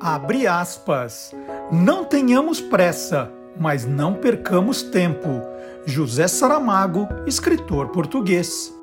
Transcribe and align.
Abre 0.00 0.46
aspas. 0.46 1.34
Não 1.70 2.04
tenhamos 2.04 2.60
pressa, 2.60 3.30
mas 3.58 3.84
não 3.84 4.14
percamos 4.14 4.82
tempo. 4.82 5.42
José 5.86 6.28
Saramago, 6.28 7.08
escritor 7.26 7.88
português. 7.88 8.77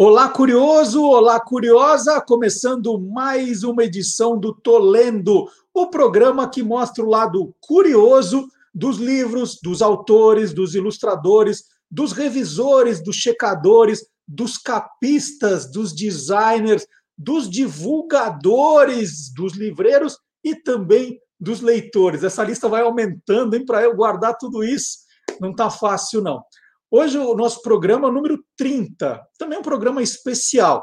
Olá, 0.00 0.28
curioso! 0.28 1.02
Olá, 1.02 1.40
curiosa! 1.40 2.20
Começando 2.20 3.00
mais 3.00 3.64
uma 3.64 3.82
edição 3.82 4.38
do 4.38 4.54
Tolendo, 4.54 5.48
o 5.74 5.90
programa 5.90 6.48
que 6.48 6.62
mostra 6.62 7.02
o 7.02 7.08
lado 7.08 7.52
curioso 7.58 8.46
dos 8.72 8.98
livros, 8.98 9.58
dos 9.60 9.82
autores, 9.82 10.52
dos 10.52 10.76
ilustradores, 10.76 11.64
dos 11.90 12.12
revisores, 12.12 13.02
dos 13.02 13.16
checadores, 13.16 14.06
dos 14.24 14.56
capistas, 14.56 15.68
dos 15.68 15.92
designers, 15.92 16.86
dos 17.18 17.50
divulgadores, 17.50 19.34
dos 19.34 19.54
livreiros 19.54 20.16
e 20.44 20.54
também 20.54 21.18
dos 21.40 21.60
leitores. 21.60 22.22
Essa 22.22 22.44
lista 22.44 22.68
vai 22.68 22.82
aumentando, 22.82 23.56
hein, 23.56 23.66
para 23.66 23.82
eu 23.82 23.96
guardar 23.96 24.36
tudo 24.38 24.62
isso. 24.62 24.98
Não 25.40 25.50
está 25.50 25.68
fácil, 25.68 26.22
não. 26.22 26.40
Hoje 26.90 27.18
o 27.18 27.34
nosso 27.34 27.60
programa 27.60 28.08
é 28.08 28.10
número 28.10 28.42
30, 28.56 29.22
também 29.38 29.56
é 29.56 29.60
um 29.60 29.64
programa 29.64 30.02
especial. 30.02 30.82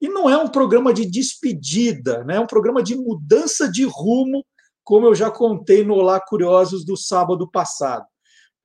E 0.00 0.08
não 0.08 0.28
é 0.28 0.36
um 0.36 0.48
programa 0.48 0.92
de 0.92 1.08
despedida, 1.08 2.24
né? 2.24 2.36
é 2.36 2.40
um 2.40 2.46
programa 2.46 2.82
de 2.82 2.96
mudança 2.96 3.70
de 3.70 3.84
rumo, 3.84 4.44
como 4.82 5.06
eu 5.06 5.14
já 5.14 5.30
contei 5.30 5.84
no 5.84 5.94
Olá 5.94 6.20
Curiosos 6.20 6.84
do 6.84 6.96
sábado 6.96 7.48
passado. 7.48 8.04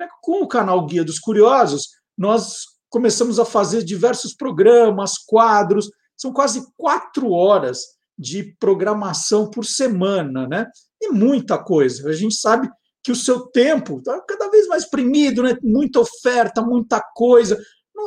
É, 0.01 0.07
com 0.21 0.41
o 0.41 0.47
canal 0.47 0.83
Guia 0.85 1.03
dos 1.03 1.19
Curiosos, 1.19 1.89
nós 2.17 2.63
começamos 2.89 3.39
a 3.39 3.45
fazer 3.45 3.83
diversos 3.83 4.33
programas, 4.33 5.13
quadros, 5.17 5.91
são 6.17 6.33
quase 6.33 6.65
quatro 6.75 7.31
horas 7.31 7.81
de 8.17 8.55
programação 8.59 9.49
por 9.49 9.63
semana, 9.63 10.47
né? 10.47 10.67
E 10.99 11.09
muita 11.09 11.57
coisa. 11.57 12.09
A 12.09 12.13
gente 12.13 12.35
sabe 12.35 12.69
que 13.03 13.11
o 13.11 13.15
seu 13.15 13.47
tempo 13.47 13.99
está 13.99 14.19
cada 14.21 14.49
vez 14.49 14.67
mais 14.67 14.83
exprimido, 14.83 15.43
né? 15.43 15.57
muita 15.63 15.99
oferta, 15.99 16.61
muita 16.61 17.01
coisa. 17.15 17.59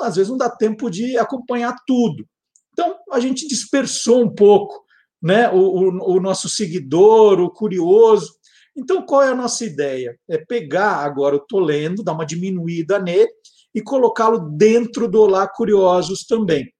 Às 0.03 0.17
vezes 0.17 0.31
não 0.31 0.39
dá 0.39 0.51
tempo 0.51 0.91
de 0.91 1.19
acompanhar 1.19 1.75
tudo. 1.87 2.27
Então, 2.73 2.97
a 3.11 3.21
gente 3.21 3.47
dispersou 3.47 4.23
um 4.23 4.35
pouco 4.35 4.83
né? 5.23 5.49
o, 5.51 5.57
o, 5.57 6.17
o 6.17 6.21
nosso 6.21 6.49
seguidor, 6.49 7.41
o 7.41 7.51
curioso. 7.51 8.35
Então, 8.77 9.03
qual 9.03 9.23
é 9.23 9.29
a 9.29 9.35
nossa 9.35 9.65
ideia? 9.65 10.19
É 10.29 10.39
pegar 10.39 10.97
agora 10.97 11.37
o 11.37 11.41
Tolendo, 11.41 12.03
dar 12.03 12.13
uma 12.13 12.27
diminuída 12.27 12.99
nele 12.99 13.31
e 13.75 13.83
colocá-lo 13.83 14.39
dentro 14.57 15.09
do 15.09 15.21
Olá 15.21 15.47
Curiosos 15.47 16.25
também. 16.25 16.73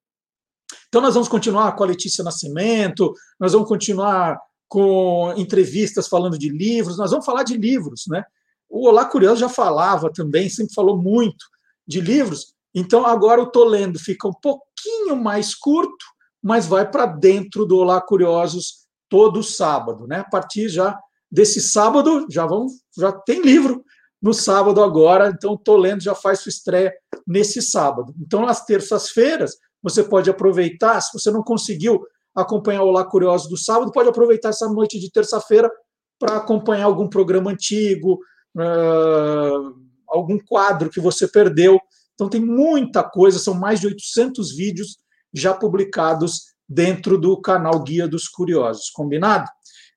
Então, 0.89 1.01
nós 1.01 1.15
vamos 1.15 1.29
continuar 1.29 1.73
com 1.73 1.85
a 1.85 1.87
Letícia 1.87 2.25
Nascimento, 2.25 3.13
nós 3.39 3.53
vamos 3.53 3.69
continuar 3.69 4.39
com 4.73 5.35
entrevistas 5.37 6.09
falando 6.09 6.39
de 6.39 6.49
livros, 6.49 6.97
nós 6.97 7.11
vamos 7.11 7.27
falar 7.27 7.43
de 7.43 7.59
livros, 7.59 8.05
né? 8.09 8.25
O 8.71 8.89
Olá 8.89 9.05
Curioso 9.05 9.39
já 9.39 9.49
falava 9.51 10.11
também, 10.11 10.49
sempre 10.49 10.73
falou 10.73 10.97
muito 10.97 11.45
de 11.87 12.01
livros, 12.01 12.55
então 12.75 13.05
agora 13.05 13.43
o 13.43 13.51
Tô 13.51 13.65
Lendo 13.65 13.99
fica 13.99 14.27
um 14.27 14.33
pouquinho 14.33 15.15
mais 15.15 15.55
curto, 15.55 16.03
mas 16.43 16.67
vai 16.67 16.91
para 16.91 17.05
dentro 17.05 17.67
do 17.67 17.77
Olá 17.77 18.01
Curiosos 18.01 18.87
todo 19.11 19.43
sábado, 19.43 20.07
né? 20.07 20.21
A 20.21 20.25
partir 20.25 20.71
já 20.71 20.99
desse 21.31 21.61
sábado, 21.61 22.27
já 22.31 22.47
vamos, 22.47 22.73
já 22.97 23.13
tem 23.13 23.43
livro 23.43 23.85
no 24.23 24.33
sábado 24.33 24.83
agora, 24.83 25.35
então 25.37 25.53
o 25.53 25.59
Tô 25.59 25.77
Lendo 25.77 26.03
já 26.03 26.15
faz 26.15 26.41
sua 26.41 26.49
estreia 26.49 26.95
nesse 27.27 27.61
sábado. 27.61 28.15
Então, 28.19 28.47
nas 28.47 28.65
terças-feiras, 28.65 29.55
você 29.83 30.03
pode 30.03 30.31
aproveitar, 30.31 30.99
se 31.03 31.13
você 31.13 31.31
não 31.31 31.43
conseguiu 31.43 32.03
acompanhar 32.35 32.83
o 32.83 32.91
Lá 32.91 33.05
Curioso 33.05 33.49
do 33.49 33.57
sábado, 33.57 33.93
pode 33.93 34.09
aproveitar 34.09 34.51
essa 34.51 34.69
noite 34.69 34.99
de 34.99 35.11
terça-feira 35.11 35.71
para 36.19 36.37
acompanhar 36.37 36.85
algum 36.85 37.09
programa 37.09 37.51
antigo, 37.51 38.19
uh, 38.57 39.75
algum 40.09 40.39
quadro 40.39 40.91
que 40.91 41.01
você 41.01 41.27
perdeu. 41.27 41.79
Então, 42.15 42.29
tem 42.29 42.41
muita 42.41 43.03
coisa, 43.03 43.39
são 43.39 43.55
mais 43.55 43.81
de 43.81 43.87
800 43.89 44.55
vídeos 44.55 44.97
já 45.33 45.53
publicados 45.53 46.53
dentro 46.69 47.19
do 47.19 47.41
canal 47.41 47.83
Guia 47.83 48.07
dos 48.07 48.29
Curiosos, 48.29 48.91
combinado? 48.91 49.49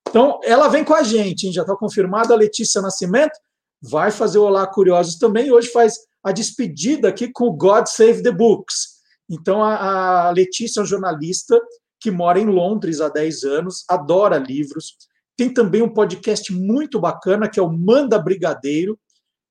Então, 0.07 0.39
ela 0.43 0.67
vem 0.67 0.83
com 0.83 0.93
a 0.93 1.03
gente, 1.03 1.45
hein? 1.45 1.53
já 1.53 1.61
está 1.61 1.75
confirmada 1.75 2.33
a 2.33 2.37
Letícia 2.37 2.81
Nascimento, 2.81 3.37
vai 3.81 4.11
fazer 4.11 4.37
o 4.37 4.43
Olá 4.43 4.65
Curiosos 4.65 5.17
também, 5.17 5.51
hoje 5.51 5.69
faz 5.69 5.93
a 6.23 6.31
despedida 6.31 7.09
aqui 7.09 7.31
com 7.31 7.45
o 7.45 7.53
God 7.53 7.85
Save 7.85 8.23
the 8.23 8.31
Books. 8.31 8.95
Então, 9.29 9.63
a, 9.63 10.27
a 10.27 10.31
Letícia 10.31 10.81
é 10.81 10.85
jornalista 10.85 11.59
que 12.05 12.11
mora 12.11 12.39
em 12.39 12.45
Londres 12.45 13.01
há 13.01 13.09
10 13.09 13.43
anos, 13.45 13.83
adora 13.89 14.37
livros. 14.37 14.95
Tem 15.35 15.51
também 15.51 15.81
um 15.81 15.91
podcast 15.91 16.53
muito 16.53 16.99
bacana, 16.99 17.49
que 17.49 17.59
é 17.59 17.63
o 17.63 17.73
Manda 17.75 18.19
Brigadeiro, 18.19 18.95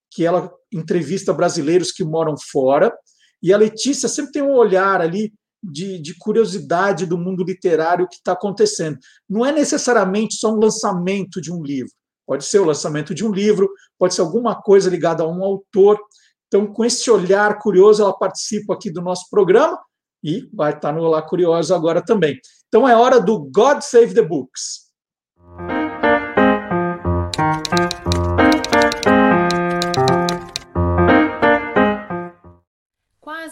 que 0.08 0.24
ela 0.24 0.48
entrevista 0.72 1.32
brasileiros 1.32 1.90
que 1.90 2.04
moram 2.04 2.36
fora. 2.52 2.96
E 3.42 3.52
a 3.52 3.56
Letícia 3.56 4.08
sempre 4.08 4.30
tem 4.30 4.42
um 4.42 4.54
olhar 4.54 5.00
ali 5.00 5.34
de, 5.60 5.98
de 5.98 6.16
curiosidade 6.16 7.06
do 7.06 7.18
mundo 7.18 7.42
literário 7.42 8.06
que 8.06 8.18
está 8.18 8.34
acontecendo. 8.34 9.00
Não 9.28 9.44
é 9.44 9.50
necessariamente 9.50 10.36
só 10.36 10.54
um 10.54 10.60
lançamento 10.60 11.40
de 11.40 11.52
um 11.52 11.60
livro. 11.60 11.90
Pode 12.24 12.44
ser 12.44 12.60
o 12.60 12.64
lançamento 12.64 13.12
de 13.12 13.26
um 13.26 13.32
livro, 13.32 13.68
pode 13.98 14.14
ser 14.14 14.20
alguma 14.20 14.54
coisa 14.62 14.88
ligada 14.88 15.24
a 15.24 15.28
um 15.28 15.42
autor. 15.42 15.98
Então, 16.46 16.72
com 16.72 16.84
esse 16.84 17.10
olhar 17.10 17.58
curioso, 17.58 18.00
ela 18.00 18.16
participa 18.16 18.74
aqui 18.74 18.92
do 18.92 19.02
nosso 19.02 19.24
programa 19.28 19.76
e 20.24 20.48
vai 20.52 20.72
estar 20.72 20.92
no 20.92 21.02
Olá 21.02 21.20
Curioso 21.20 21.74
agora 21.74 22.02
também. 22.02 22.40
Então 22.66 22.88
é 22.88 22.96
hora 22.96 23.20
do 23.20 23.38
God 23.38 23.82
Save 23.82 24.14
the 24.14 24.22
Books. 24.22 24.83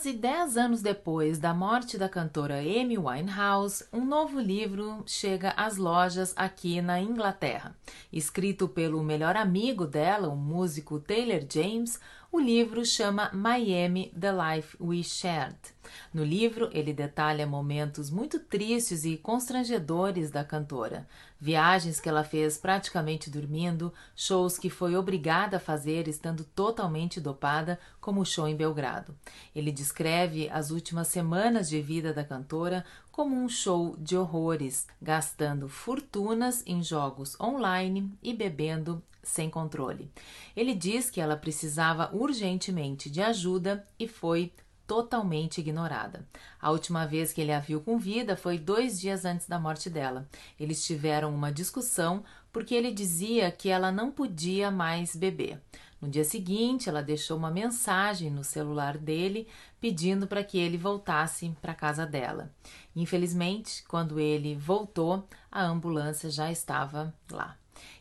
Quase 0.02 0.18
dez 0.18 0.56
anos 0.56 0.82
depois 0.82 1.38
da 1.38 1.54
morte 1.54 1.96
da 1.96 2.08
cantora 2.08 2.58
Amy 2.58 2.98
Winehouse, 2.98 3.84
um 3.92 4.04
novo 4.04 4.40
livro 4.40 5.04
chega 5.06 5.54
às 5.56 5.76
lojas 5.76 6.34
aqui 6.34 6.82
na 6.82 7.00
Inglaterra. 7.00 7.72
Escrito 8.12 8.66
pelo 8.66 9.00
melhor 9.00 9.36
amigo 9.36 9.86
dela, 9.86 10.28
o 10.28 10.34
músico 10.34 10.98
Taylor 10.98 11.46
James, 11.48 12.00
o 12.32 12.40
livro 12.40 12.84
chama 12.84 13.30
Miami: 13.32 14.12
The 14.18 14.32
Life 14.32 14.76
We 14.80 15.04
Shared. 15.04 15.56
No 16.12 16.24
livro, 16.24 16.68
ele 16.72 16.92
detalha 16.92 17.46
momentos 17.46 18.10
muito 18.10 18.40
tristes 18.40 19.04
e 19.04 19.16
constrangedores 19.16 20.32
da 20.32 20.42
cantora, 20.42 21.06
viagens 21.42 21.98
que 21.98 22.08
ela 22.08 22.22
fez 22.22 22.56
praticamente 22.56 23.28
dormindo, 23.28 23.92
shows 24.14 24.56
que 24.56 24.70
foi 24.70 24.94
obrigada 24.94 25.56
a 25.56 25.60
fazer 25.60 26.06
estando 26.06 26.44
totalmente 26.44 27.20
dopada, 27.20 27.80
como 28.00 28.20
o 28.20 28.24
show 28.24 28.46
em 28.46 28.54
Belgrado. 28.54 29.12
Ele 29.52 29.72
descreve 29.72 30.48
as 30.50 30.70
últimas 30.70 31.08
semanas 31.08 31.68
de 31.68 31.82
vida 31.82 32.12
da 32.12 32.22
cantora 32.22 32.84
como 33.10 33.34
um 33.34 33.48
show 33.48 33.96
de 33.98 34.16
horrores, 34.16 34.86
gastando 35.00 35.68
fortunas 35.68 36.62
em 36.64 36.80
jogos 36.80 37.36
online 37.40 38.08
e 38.22 38.32
bebendo 38.32 39.02
sem 39.20 39.50
controle. 39.50 40.12
Ele 40.54 40.74
diz 40.74 41.10
que 41.10 41.20
ela 41.20 41.36
precisava 41.36 42.08
urgentemente 42.12 43.10
de 43.10 43.20
ajuda 43.20 43.84
e 43.98 44.06
foi 44.06 44.52
totalmente 44.86 45.60
ignorada. 45.60 46.26
A 46.60 46.70
última 46.70 47.06
vez 47.06 47.32
que 47.32 47.40
ele 47.40 47.52
a 47.52 47.60
viu 47.60 47.80
com 47.80 47.98
vida 47.98 48.36
foi 48.36 48.58
dois 48.58 49.00
dias 49.00 49.24
antes 49.24 49.46
da 49.46 49.58
morte 49.58 49.88
dela. 49.88 50.28
Eles 50.58 50.84
tiveram 50.84 51.34
uma 51.34 51.52
discussão 51.52 52.24
porque 52.52 52.74
ele 52.74 52.92
dizia 52.92 53.50
que 53.50 53.68
ela 53.68 53.90
não 53.90 54.10
podia 54.10 54.70
mais 54.70 55.16
beber. 55.16 55.60
No 56.00 56.08
dia 56.08 56.24
seguinte, 56.24 56.88
ela 56.88 57.00
deixou 57.00 57.36
uma 57.36 57.50
mensagem 57.50 58.28
no 58.28 58.42
celular 58.42 58.98
dele 58.98 59.46
pedindo 59.80 60.26
para 60.26 60.42
que 60.42 60.58
ele 60.58 60.76
voltasse 60.76 61.48
para 61.62 61.74
casa 61.74 62.04
dela. 62.04 62.50
Infelizmente, 62.94 63.84
quando 63.86 64.18
ele 64.18 64.56
voltou, 64.56 65.26
a 65.50 65.62
ambulância 65.62 66.28
já 66.28 66.50
estava 66.50 67.14
lá. 67.30 67.56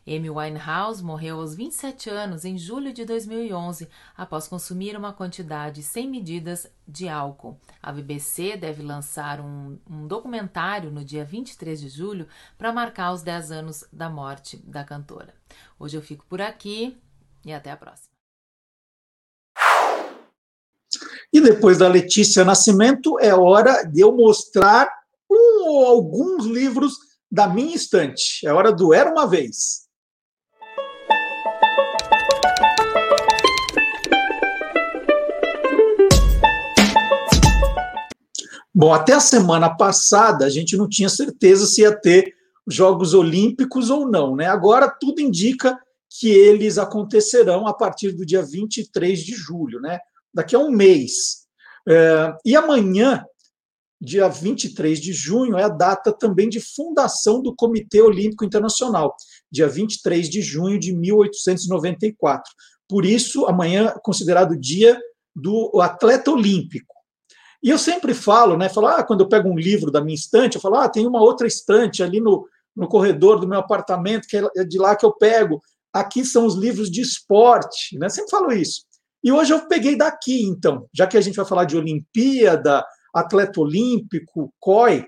Amy 0.06 0.30
Winehouse 0.30 1.02
morreu 1.02 1.40
aos 1.40 1.54
27 1.54 2.10
anos 2.10 2.44
em 2.44 2.58
julho 2.58 2.92
de 2.92 3.04
2011, 3.04 3.88
após 4.16 4.48
consumir 4.48 4.96
uma 4.96 5.12
quantidade 5.12 5.82
sem 5.82 6.08
medidas 6.08 6.66
de 6.86 7.08
álcool. 7.08 7.58
A 7.82 7.92
BBC 7.92 8.56
deve 8.56 8.82
lançar 8.82 9.40
um, 9.40 9.78
um 9.88 10.06
documentário 10.06 10.90
no 10.90 11.04
dia 11.04 11.24
23 11.24 11.80
de 11.80 11.88
julho 11.88 12.26
para 12.58 12.72
marcar 12.72 13.12
os 13.12 13.22
10 13.22 13.52
anos 13.52 13.84
da 13.92 14.08
morte 14.08 14.56
da 14.58 14.84
cantora. 14.84 15.34
Hoje 15.78 15.96
eu 15.96 16.02
fico 16.02 16.24
por 16.28 16.40
aqui 16.40 16.96
e 17.44 17.52
até 17.52 17.70
a 17.70 17.76
próxima. 17.76 18.12
E 21.32 21.40
depois 21.40 21.78
da 21.78 21.88
Letícia 21.88 22.44
Nascimento, 22.44 23.18
é 23.18 23.34
hora 23.34 23.84
de 23.84 24.00
eu 24.00 24.12
mostrar 24.14 24.86
um 25.30 25.66
ou 25.66 25.86
alguns 25.86 26.44
livros 26.44 27.11
da 27.32 27.48
minha 27.48 27.74
estante. 27.74 28.46
É 28.46 28.52
hora 28.52 28.70
do 28.70 28.92
Era 28.92 29.10
uma 29.10 29.26
Vez. 29.26 29.88
Bom, 38.74 38.92
até 38.92 39.14
a 39.14 39.20
semana 39.20 39.74
passada 39.74 40.44
a 40.44 40.50
gente 40.50 40.76
não 40.76 40.86
tinha 40.86 41.08
certeza 41.08 41.66
se 41.66 41.80
ia 41.80 41.98
ter 41.98 42.34
Jogos 42.68 43.14
Olímpicos 43.14 43.88
ou 43.88 44.06
não, 44.06 44.36
né? 44.36 44.46
Agora 44.46 44.88
tudo 44.88 45.20
indica 45.20 45.78
que 46.10 46.28
eles 46.28 46.76
acontecerão 46.76 47.66
a 47.66 47.72
partir 47.72 48.12
do 48.12 48.26
dia 48.26 48.42
23 48.42 49.18
de 49.18 49.34
julho, 49.34 49.80
né? 49.80 49.98
Daqui 50.34 50.54
a 50.54 50.58
um 50.58 50.70
mês. 50.70 51.46
É, 51.88 52.34
e 52.44 52.54
amanhã, 52.54 53.24
dia 54.02 54.28
23 54.28 55.00
de 55.00 55.12
junho, 55.12 55.56
é 55.56 55.62
a 55.62 55.68
data 55.68 56.12
também 56.12 56.48
de 56.48 56.60
fundação 56.60 57.40
do 57.40 57.54
Comitê 57.54 58.02
Olímpico 58.02 58.44
Internacional, 58.44 59.14
dia 59.50 59.68
23 59.68 60.28
de 60.28 60.42
junho 60.42 60.76
de 60.76 60.92
1894. 60.92 62.50
Por 62.88 63.06
isso, 63.06 63.46
amanhã 63.46 63.92
é 63.94 64.00
considerado 64.02 64.52
o 64.52 64.60
dia 64.60 65.00
do 65.34 65.80
atleta 65.80 66.32
olímpico. 66.32 66.92
E 67.62 67.70
eu 67.70 67.78
sempre 67.78 68.12
falo, 68.12 68.56
né? 68.56 68.68
Falo, 68.68 68.88
ah, 68.88 69.04
quando 69.04 69.20
eu 69.20 69.28
pego 69.28 69.48
um 69.48 69.56
livro 69.56 69.88
da 69.88 70.00
minha 70.00 70.16
estante, 70.16 70.56
eu 70.56 70.60
falo, 70.60 70.76
ah, 70.76 70.88
tem 70.88 71.06
uma 71.06 71.22
outra 71.22 71.46
estante 71.46 72.02
ali 72.02 72.20
no, 72.20 72.44
no 72.74 72.88
corredor 72.88 73.38
do 73.38 73.46
meu 73.46 73.60
apartamento, 73.60 74.26
que 74.26 74.36
é 74.36 74.64
de 74.64 74.78
lá 74.78 74.96
que 74.96 75.06
eu 75.06 75.12
pego. 75.12 75.62
Aqui 75.92 76.24
são 76.24 76.44
os 76.44 76.56
livros 76.56 76.90
de 76.90 77.00
esporte, 77.00 77.96
né? 77.96 78.08
Sempre 78.08 78.30
falo 78.30 78.50
isso. 78.50 78.82
E 79.22 79.30
hoje 79.30 79.52
eu 79.52 79.68
peguei 79.68 79.94
daqui, 79.94 80.42
então, 80.42 80.88
já 80.92 81.06
que 81.06 81.16
a 81.16 81.20
gente 81.20 81.36
vai 81.36 81.46
falar 81.46 81.64
de 81.64 81.76
Olimpíada, 81.76 82.84
atleta 83.12 83.60
olímpico, 83.60 84.52
COI, 84.58 85.06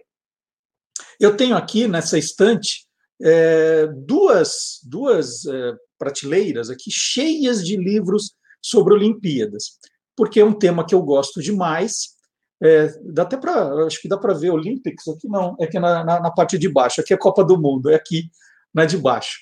eu 1.21 1.37
tenho 1.37 1.57
aqui 1.57 1.87
nessa 1.87 2.19
estante 2.19 2.87
é, 3.23 3.87
duas, 3.87 4.81
duas 4.85 5.47
é, 5.47 5.73
prateleiras 5.99 6.71
aqui 6.71 6.91
cheias 6.91 7.65
de 7.65 7.77
livros 7.77 8.35
sobre 8.61 8.95
Olimpíadas, 8.95 9.79
porque 10.17 10.41
é 10.41 10.45
um 10.45 10.53
tema 10.59 10.87
que 10.87 10.95
eu 10.95 11.03
gosto 11.03 11.41
demais 11.41 12.15
é, 12.63 12.89
dá 13.13 13.23
até 13.23 13.37
para, 13.37 13.85
acho 13.85 14.01
que 14.01 14.09
dá 14.09 14.17
para 14.17 14.33
ver 14.33 14.51
Olympics 14.51 15.07
aqui, 15.09 15.29
não, 15.29 15.57
é 15.61 15.65
aqui 15.65 15.79
na, 15.79 16.05
na, 16.05 16.21
na, 16.21 16.31
parte 16.31 16.57
de 16.57 16.69
baixo, 16.69 17.01
aqui 17.01 17.13
é 17.13 17.17
Copa 17.17 17.45
do 17.45 17.61
Mundo, 17.61 17.91
é 17.91 17.95
aqui 17.95 18.31
na 18.73 18.87
de 18.87 18.97
baixo. 18.97 19.41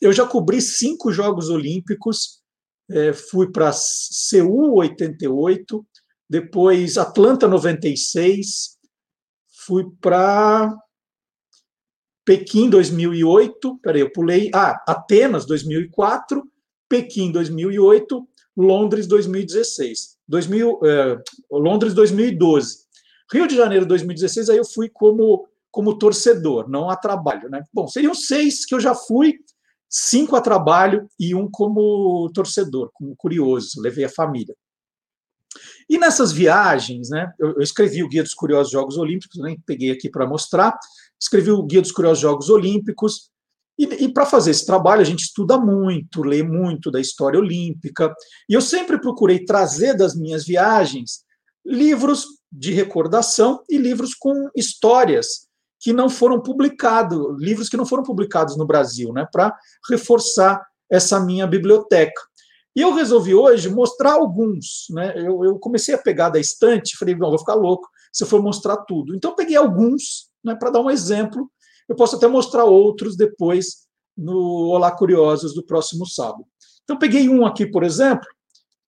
Eu 0.00 0.12
já 0.12 0.26
cobri 0.26 0.60
cinco 0.60 1.10
Jogos 1.10 1.48
Olímpicos, 1.48 2.42
fui 3.30 3.50
para 3.50 3.72
Seul 3.72 4.76
88, 4.76 5.84
depois 6.28 6.98
Atlanta 6.98 7.46
96, 7.46 8.76
fui 9.66 9.84
para 10.00 10.74
Pequim 12.24 12.68
2008, 12.68 13.78
peraí, 13.80 14.00
eu 14.00 14.12
pulei, 14.12 14.50
ah, 14.52 14.82
Atenas 14.86 15.46
2004, 15.46 16.42
Pequim 16.88 17.30
2008, 17.30 18.28
Londres 18.56 19.06
2016. 19.06 20.16
2000, 20.28 20.80
é, 20.84 21.18
Londres 21.50 21.94
2012. 21.94 22.86
Rio 23.32 23.46
de 23.46 23.56
Janeiro 23.56 23.86
2016, 23.86 24.50
aí 24.50 24.56
eu 24.56 24.64
fui 24.64 24.88
como, 24.88 25.48
como 25.70 25.98
torcedor, 25.98 26.68
não 26.68 26.90
a 26.90 26.96
trabalho. 26.96 27.48
Né? 27.48 27.62
Bom, 27.72 27.86
seriam 27.86 28.14
seis 28.14 28.64
que 28.64 28.74
eu 28.74 28.80
já 28.80 28.94
fui, 28.94 29.38
cinco 29.88 30.34
a 30.34 30.40
trabalho 30.40 31.08
e 31.18 31.34
um 31.34 31.48
como 31.48 32.28
torcedor, 32.32 32.90
como 32.92 33.14
curioso, 33.16 33.80
levei 33.80 34.04
a 34.04 34.08
família. 34.08 34.54
E 35.88 35.98
nessas 35.98 36.32
viagens, 36.32 37.10
né, 37.10 37.32
eu, 37.38 37.54
eu 37.54 37.62
escrevi 37.62 38.02
o 38.02 38.08
Guia 38.08 38.22
dos 38.22 38.34
Curiosos 38.34 38.72
Jogos 38.72 38.96
Olímpicos, 38.96 39.40
nem 39.40 39.60
peguei 39.60 39.90
aqui 39.90 40.10
para 40.10 40.26
mostrar, 40.26 40.76
escrevi 41.20 41.50
o 41.50 41.62
Guia 41.62 41.80
dos 41.80 41.92
Curiosos 41.92 42.20
Jogos 42.20 42.50
Olímpicos, 42.50 43.30
e, 43.78 43.84
e 44.04 44.12
para 44.12 44.24
fazer 44.24 44.52
esse 44.52 44.64
trabalho, 44.64 45.02
a 45.02 45.04
gente 45.04 45.24
estuda 45.24 45.58
muito, 45.58 46.22
lê 46.22 46.42
muito 46.42 46.90
da 46.90 47.00
história 47.00 47.38
olímpica. 47.38 48.14
E 48.48 48.54
eu 48.54 48.62
sempre 48.62 48.98
procurei 48.98 49.44
trazer 49.44 49.94
das 49.94 50.16
minhas 50.16 50.46
viagens 50.46 51.24
livros 51.64 52.24
de 52.50 52.72
recordação 52.72 53.62
e 53.68 53.76
livros 53.76 54.14
com 54.14 54.48
histórias 54.56 55.46
que 55.78 55.92
não 55.92 56.08
foram 56.08 56.40
publicados, 56.40 57.18
livros 57.38 57.68
que 57.68 57.76
não 57.76 57.84
foram 57.84 58.02
publicados 58.02 58.56
no 58.56 58.66
Brasil, 58.66 59.12
né, 59.12 59.26
para 59.30 59.54
reforçar 59.90 60.64
essa 60.90 61.20
minha 61.20 61.46
biblioteca. 61.46 62.20
E 62.76 62.82
eu 62.82 62.92
resolvi 62.92 63.34
hoje 63.34 63.70
mostrar 63.70 64.12
alguns. 64.12 64.86
Né? 64.90 65.14
Eu, 65.16 65.42
eu 65.44 65.58
comecei 65.58 65.94
a 65.94 65.98
pegar 65.98 66.28
da 66.28 66.38
estante, 66.38 66.96
falei, 66.96 67.16
não, 67.16 67.30
vou 67.30 67.38
ficar 67.38 67.54
louco 67.54 67.88
se 68.12 68.22
eu 68.22 68.28
for 68.28 68.42
mostrar 68.42 68.76
tudo. 68.84 69.16
Então, 69.16 69.34
peguei 69.34 69.56
alguns 69.56 70.28
né, 70.44 70.54
para 70.54 70.70
dar 70.70 70.80
um 70.80 70.90
exemplo 70.90 71.50
eu 71.88 71.94
posso 71.94 72.16
até 72.16 72.26
mostrar 72.26 72.64
outros 72.64 73.16
depois 73.16 73.86
no 74.16 74.68
Olá 74.68 74.90
Curiosos 74.90 75.54
do 75.54 75.64
próximo 75.64 76.06
sábado. 76.06 76.44
Então, 76.82 76.98
peguei 76.98 77.28
um 77.28 77.46
aqui, 77.46 77.66
por 77.66 77.84
exemplo, 77.84 78.26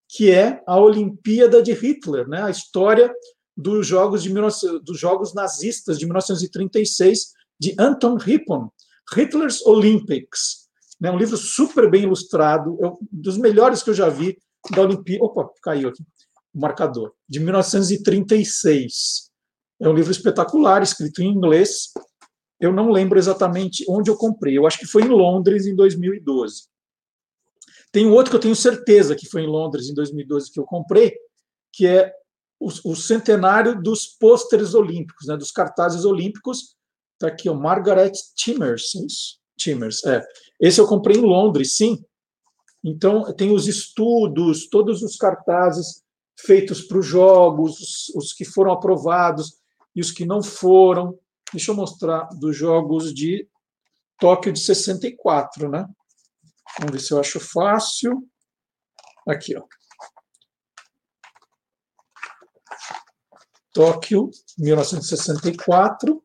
que 0.09 0.31
é 0.31 0.63
a 0.67 0.79
Olimpíada 0.79 1.63
de 1.63 1.73
Hitler, 1.73 2.27
né? 2.29 2.43
a 2.43 2.51
história 2.51 3.13
dos 3.57 3.87
jogos, 3.87 4.23
de 4.23 4.29
19, 4.31 4.81
dos 4.81 4.99
jogos 4.99 5.35
nazistas 5.35 5.99
de 5.99 6.07
1936, 6.07 7.33
de 7.59 7.75
Anton 7.79 8.17
Rippon, 8.17 8.71
Hitler's 9.15 9.65
Olympics. 9.67 10.68
Né? 11.01 11.11
Um 11.11 11.19
livro 11.19 11.37
super 11.37 11.91
bem 11.91 12.03
ilustrado, 12.03 12.79
dos 13.11 13.37
melhores 13.39 13.83
que 13.83 13.91
eu 13.91 13.95
já 13.95 14.09
vi 14.09 14.39
da 14.75 14.83
Olimpíada. 14.83 15.25
Opa, 15.25 15.51
caiu 15.63 15.89
aqui 15.89 16.03
o 16.55 16.61
marcador, 16.61 17.13
de 17.29 17.41
1936. 17.41 19.31
É 19.81 19.89
um 19.89 19.95
livro 19.95 20.11
espetacular, 20.11 20.83
escrito 20.83 21.23
em 21.23 21.29
inglês, 21.29 21.93
eu 22.61 22.73
não 22.73 22.91
lembro 22.91 23.19
exatamente 23.19 23.85
onde 23.89 24.11
eu 24.11 24.17
comprei. 24.17 24.57
Eu 24.59 24.67
acho 24.67 24.79
que 24.79 24.87
foi 24.87 25.03
em 25.03 25.09
Londres 25.09 25.67
em 25.67 25.77
2012. 25.77 26.65
Tem 27.93 28.07
outro 28.07 28.31
que 28.31 28.37
eu 28.37 28.41
tenho 28.41 28.57
certeza 28.57 29.15
que 29.15 29.29
foi 29.29 29.43
em 29.43 29.47
Londres 29.47 29.89
em 29.89 29.95
2012 29.95 30.53
que 30.53 30.61
eu 30.61 30.65
comprei, 30.65 31.17
que 31.73 31.87
é 31.87 32.13
o, 32.59 32.69
o 32.91 32.97
centenário 32.97 33.81
dos 33.81 34.07
pôsteres 34.07 34.75
olímpicos, 34.75 35.27
né, 35.27 35.37
dos 35.37 35.53
cartazes 35.53 36.05
olímpicos. 36.05 36.77
Está 37.15 37.29
aqui, 37.29 37.49
o 37.49 37.55
Margaret 37.55 38.13
Timmers. 38.37 38.95
É 38.97 39.07
isso? 39.07 39.38
Timmers, 39.59 40.05
é. 40.05 40.25
Esse 40.61 40.81
eu 40.81 40.87
comprei 40.87 41.17
em 41.17 41.23
Londres, 41.23 41.77
sim. 41.77 42.03
Então, 42.83 43.33
tem 43.35 43.53
os 43.53 43.67
estudos, 43.67 44.69
todos 44.69 45.03
os 45.03 45.17
cartazes 45.17 46.03
feitos 46.39 46.83
para 46.83 46.99
os 46.99 47.07
jogos, 47.07 47.81
os, 47.81 48.09
os 48.15 48.33
que 48.33 48.45
foram 48.45 48.73
aprovados 48.73 49.59
e 49.95 50.01
os 50.01 50.11
que 50.11 50.25
não 50.25 50.43
foram. 50.43 51.19
Deixa 51.53 51.71
eu 51.71 51.77
mostrar 51.77 52.29
dos 52.39 52.57
jogos 52.57 53.13
de 53.13 53.49
Tóquio 54.19 54.53
de 54.53 54.61
64, 54.61 55.69
né? 55.69 55.87
Vamos 56.79 56.93
ver 56.93 57.01
se 57.01 57.13
eu 57.13 57.21
acho 57.21 57.41
fácil. 57.41 58.29
Aqui, 59.27 59.57
ó. 59.57 59.65
Tóquio, 63.73 64.31
1964. 64.59 66.23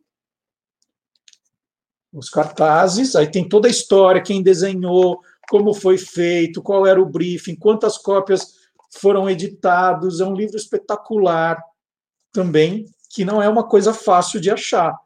Os 2.14 2.30
cartazes, 2.30 3.16
aí 3.16 3.30
tem 3.30 3.48
toda 3.48 3.68
a 3.68 3.72
história, 3.72 4.22
quem 4.22 4.44
desenhou, 4.44 5.20
como 5.50 5.74
foi 5.74 5.98
feito, 5.98 6.62
qual 6.62 6.86
era 6.86 7.02
o 7.02 7.10
briefing, 7.10 7.56
quantas 7.56 7.98
cópias 7.98 8.54
foram 8.92 9.30
editados. 9.30 10.22
É 10.22 10.26
um 10.26 10.36
livro 10.36 10.56
espetacular 10.56 11.62
também, 12.32 12.86
que 13.10 13.26
não 13.26 13.42
é 13.42 13.50
uma 13.50 13.68
coisa 13.68 13.94
fácil 13.94 14.40
de 14.40 14.52
achar. 14.52 14.98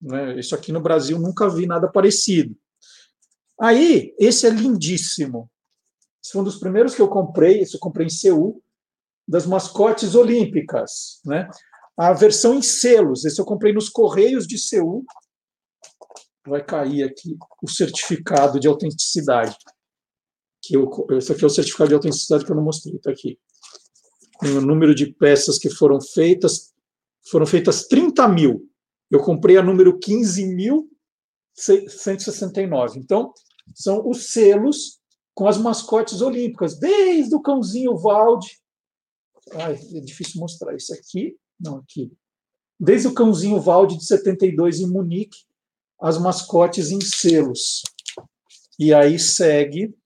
Né? 0.00 0.38
Isso 0.38 0.54
aqui 0.54 0.72
no 0.72 0.80
Brasil 0.80 1.18
nunca 1.18 1.48
vi 1.48 1.66
nada 1.66 1.88
parecido. 1.88 2.56
Aí, 3.60 4.14
esse 4.18 4.46
é 4.46 4.50
lindíssimo. 4.50 5.48
Esse 6.22 6.32
foi 6.32 6.40
um 6.40 6.44
dos 6.44 6.58
primeiros 6.58 6.94
que 6.94 7.02
eu 7.02 7.08
comprei, 7.08 7.60
esse 7.60 7.74
eu 7.74 7.80
comprei 7.80 8.06
em 8.06 8.10
Seul, 8.10 8.62
das 9.26 9.46
mascotes 9.46 10.14
olímpicas. 10.14 11.20
Né? 11.24 11.48
A 11.96 12.12
versão 12.12 12.54
em 12.54 12.62
selos, 12.62 13.24
esse 13.24 13.40
eu 13.40 13.44
comprei 13.44 13.72
nos 13.72 13.88
Correios 13.88 14.46
de 14.46 14.58
Seul. 14.58 15.04
Vai 16.46 16.64
cair 16.64 17.04
aqui 17.04 17.36
o 17.62 17.68
certificado 17.68 18.58
de 18.58 18.66
autenticidade. 18.66 19.56
Que 20.62 20.76
eu, 20.76 20.88
esse 21.12 21.32
aqui 21.32 21.44
é 21.44 21.46
o 21.46 21.50
certificado 21.50 21.88
de 21.88 21.94
autenticidade 21.94 22.44
que 22.44 22.50
eu 22.50 22.56
não 22.56 22.64
mostrei, 22.64 22.96
está 22.96 23.10
aqui. 23.10 23.38
Tem 24.40 24.56
o 24.56 24.60
número 24.60 24.94
de 24.94 25.12
peças 25.12 25.58
que 25.58 25.70
foram 25.70 26.00
feitas, 26.00 26.72
foram 27.30 27.46
feitas 27.46 27.86
30 27.86 28.26
mil 28.28 28.72
eu 29.12 29.20
comprei 29.20 29.56
a 29.58 29.62
número 29.62 29.98
15.169. 29.98 32.96
Então, 32.96 33.34
são 33.74 34.08
os 34.08 34.32
selos 34.32 34.98
com 35.34 35.46
as 35.46 35.58
mascotes 35.58 36.22
olímpicas, 36.22 36.78
desde 36.78 37.34
o 37.34 37.42
cãozinho 37.42 37.98
Valde. 37.98 38.58
Ai, 39.52 39.74
é 39.74 40.00
difícil 40.00 40.40
mostrar 40.40 40.74
isso 40.74 40.94
aqui. 40.94 41.36
Não, 41.60 41.76
aqui. 41.76 42.10
Desde 42.80 43.08
o 43.08 43.12
cãozinho 43.12 43.60
Valde 43.60 43.98
de 43.98 44.06
72 44.06 44.80
em 44.80 44.88
Munique, 44.88 45.44
as 46.02 46.18
mascotes 46.18 46.90
em 46.90 47.00
selos. 47.00 47.82
E 48.76 48.92
aí 48.92 49.20
segue 49.20 49.96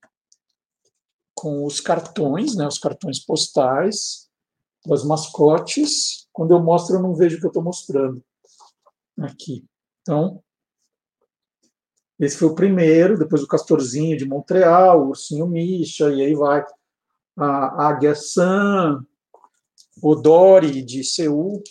com 1.35 1.65
os 1.65 1.81
cartões, 1.81 2.55
né, 2.55 2.69
os 2.69 2.79
cartões 2.79 3.19
postais 3.19 4.29
das 4.85 5.03
mascotes. 5.03 6.29
Quando 6.35 6.53
eu 6.53 6.63
mostro, 6.63 6.97
eu 6.97 7.03
não 7.03 7.15
vejo 7.15 7.39
o 7.39 7.41
que 7.41 7.47
eu 7.47 7.51
estou 7.51 7.63
mostrando. 7.63 8.23
Aqui. 9.19 9.65
Então, 10.03 10.43
esse 12.21 12.37
foi 12.37 12.49
o 12.49 12.55
primeiro, 12.55 13.19
depois 13.19 13.43
o 13.43 13.49
Castorzinho 13.49 14.19
de 14.19 14.27
Montreal, 14.27 15.03
o 15.03 15.09
Ursinho 15.09 15.47
Misha, 15.47 16.11
e 16.11 16.23
aí 16.23 16.35
vai 16.35 16.63
a 17.39 17.89
Águia 17.89 18.15
San, 18.15 19.03
o 20.03 20.15
Dory 20.15 20.83
de 20.83 21.03
Seul, 21.03 21.63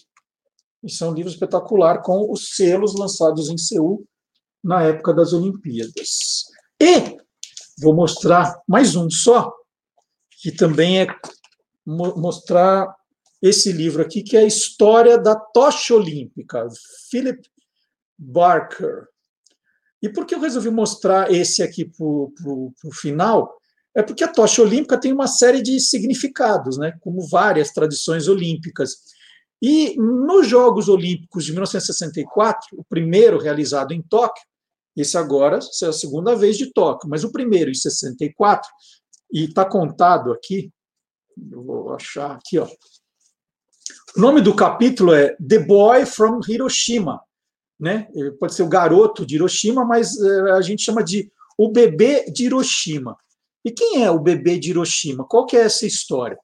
e 0.83 0.91
são 0.91 1.13
livros 1.13 1.33
espetacular 1.33 2.01
com 2.01 2.31
os 2.31 2.55
selos 2.55 2.95
lançados 2.95 3.49
em 3.49 3.57
Seul 3.57 4.03
na 4.65 4.81
época 4.81 5.13
das 5.13 5.31
Olimpíadas. 5.31 6.45
E 6.81 7.17
vou 7.79 7.93
mostrar 7.93 8.59
mais 8.67 8.95
um 8.95 9.09
só, 9.09 9.53
que 10.41 10.51
também 10.51 11.01
é 11.01 11.07
mostrar 11.85 12.93
esse 13.39 13.71
livro 13.71 14.01
aqui, 14.01 14.23
que 14.23 14.35
é 14.35 14.39
a 14.39 14.45
História 14.45 15.19
da 15.19 15.35
Tocha 15.35 15.93
Olímpica, 15.93 16.67
Philip 17.11 17.47
Barker. 18.17 19.07
E 20.01 20.09
por 20.09 20.25
que 20.25 20.33
eu 20.33 20.39
resolvi 20.39 20.71
mostrar 20.71 21.31
esse 21.31 21.61
aqui 21.61 21.85
para 21.85 22.03
o 22.03 22.73
final? 22.91 23.55
É 23.95 24.01
porque 24.01 24.23
a 24.23 24.27
tocha 24.27 24.61
olímpica 24.61 24.99
tem 24.99 25.13
uma 25.13 25.25
série 25.25 25.61
de 25.61 25.79
significados, 25.79 26.77
né? 26.77 26.97
como 26.99 27.25
várias 27.29 27.71
tradições 27.71 28.27
olímpicas. 28.27 28.97
E 29.61 29.95
nos 29.97 30.47
Jogos 30.47 30.89
Olímpicos 30.89 31.45
de 31.45 31.53
1964, 31.53 32.77
o 32.77 32.83
primeiro 32.83 33.39
realizado 33.39 33.93
em 33.93 34.01
Tóquio, 34.01 34.43
esse 34.95 35.17
agora 35.17 35.59
é 35.83 35.85
a 35.85 35.93
segunda 35.93 36.35
vez 36.35 36.57
de 36.57 36.71
Tóquio, 36.71 37.09
mas 37.09 37.23
o 37.23 37.31
primeiro 37.31 37.69
em 37.69 37.73
64, 37.73 38.69
e 39.31 39.45
está 39.45 39.65
contado 39.65 40.31
aqui, 40.31 40.71
eu 41.51 41.63
vou 41.63 41.93
achar 41.93 42.31
aqui, 42.31 42.57
ó. 42.57 42.67
O 44.15 44.21
nome 44.21 44.39
do 44.41 44.55
capítulo 44.55 45.13
é 45.13 45.35
The 45.35 45.59
Boy 45.59 46.05
from 46.05 46.39
Hiroshima, 46.47 47.21
né? 47.77 48.07
Pode 48.39 48.53
ser 48.53 48.63
o 48.63 48.69
garoto 48.69 49.25
de 49.25 49.35
Hiroshima, 49.35 49.83
mas 49.83 50.17
eh, 50.17 50.51
a 50.51 50.61
gente 50.61 50.83
chama 50.83 51.03
de 51.03 51.29
o 51.57 51.69
bebê 51.69 52.31
de 52.31 52.45
Hiroshima. 52.45 53.17
E 53.63 53.71
quem 53.71 54.03
é 54.03 54.09
o 54.09 54.19
bebê 54.19 54.57
de 54.57 54.69
Hiroshima? 54.69 55.25
Qual 55.25 55.45
que 55.45 55.57
é 55.57 55.61
essa 55.61 55.85
história? 55.85 56.37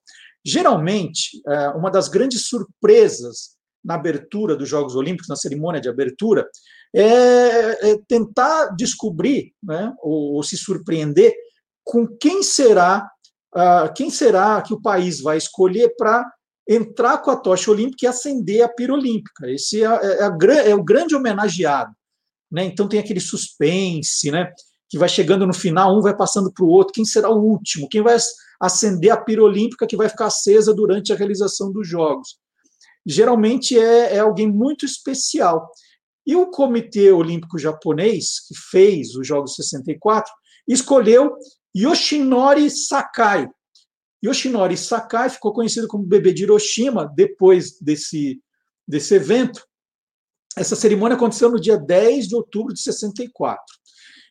Geralmente, 0.43 1.41
eh, 1.47 1.69
uma 1.69 1.89
das 1.89 2.09
grandes 2.09 2.47
surpresas 2.47 3.55
na 3.83 3.95
abertura 3.95 4.55
dos 4.55 4.67
Jogos 4.67 4.95
Olímpicos, 4.95 5.29
na 5.29 5.35
cerimônia 5.35 5.79
de 5.79 5.89
abertura, 5.89 6.47
é, 6.93 7.91
é 7.91 7.97
tentar 8.07 8.75
descobrir, 8.75 9.53
né, 9.63 9.93
ou, 10.01 10.35
ou, 10.35 10.43
se 10.43 10.57
surpreender 10.57 11.33
com 11.83 12.05
quem 12.05 12.43
será, 12.43 13.09
uh, 13.55 13.93
quem 13.95 14.09
será 14.09 14.61
que 14.61 14.73
o 14.73 14.81
país 14.81 15.21
vai 15.21 15.37
escolher 15.37 15.93
para 15.97 16.25
entrar 16.67 17.17
com 17.19 17.31
a 17.31 17.35
tocha 17.35 17.71
olímpica 17.71 18.05
e 18.05 18.07
acender 18.07 18.61
a 18.61 18.69
pira 18.69 18.93
olímpica. 18.93 19.49
Esse 19.49 19.83
é, 19.83 19.87
é, 19.87 20.27
é, 20.27 20.69
é 20.69 20.75
o 20.75 20.83
grande 20.83 21.15
homenageado. 21.15 21.91
Né? 22.51 22.65
Então 22.65 22.87
tem 22.87 22.99
aquele 22.99 23.19
suspense, 23.19 24.29
né? 24.29 24.51
que 24.91 24.97
vai 24.97 25.07
chegando 25.07 25.47
no 25.47 25.53
final, 25.53 25.97
um 25.97 26.01
vai 26.01 26.15
passando 26.15 26.51
para 26.51 26.65
o 26.65 26.67
outro, 26.67 26.93
quem 26.93 27.05
será 27.05 27.29
o 27.29 27.41
último? 27.41 27.87
Quem 27.87 28.01
vai 28.01 28.17
acender 28.59 29.09
a 29.09 29.15
pira 29.15 29.41
olímpica 29.41 29.87
que 29.87 29.95
vai 29.95 30.09
ficar 30.09 30.25
acesa 30.25 30.73
durante 30.73 31.13
a 31.13 31.15
realização 31.15 31.71
dos 31.71 31.87
Jogos? 31.87 32.37
Geralmente 33.05 33.79
é, 33.79 34.15
é 34.15 34.19
alguém 34.19 34.51
muito 34.51 34.85
especial. 34.85 35.71
E 36.31 36.35
o 36.35 36.47
Comitê 36.47 37.11
Olímpico 37.11 37.59
Japonês, 37.59 38.39
que 38.47 38.55
fez 38.55 39.15
os 39.15 39.27
Jogos 39.27 39.53
64, 39.53 40.31
escolheu 40.65 41.35
Yoshinori 41.75 42.69
Sakai, 42.69 43.49
Yoshinori 44.23 44.77
Sakai 44.77 45.29
ficou 45.29 45.51
conhecido 45.51 45.89
como 45.89 46.05
bebê 46.05 46.31
de 46.31 46.43
Hiroshima 46.43 47.05
depois 47.13 47.77
desse, 47.81 48.41
desse 48.87 49.13
evento. 49.15 49.61
Essa 50.55 50.73
cerimônia 50.73 51.17
aconteceu 51.17 51.51
no 51.51 51.59
dia 51.59 51.77
10 51.77 52.29
de 52.29 52.35
outubro 52.35 52.73
de 52.73 52.81
64. 52.81 53.61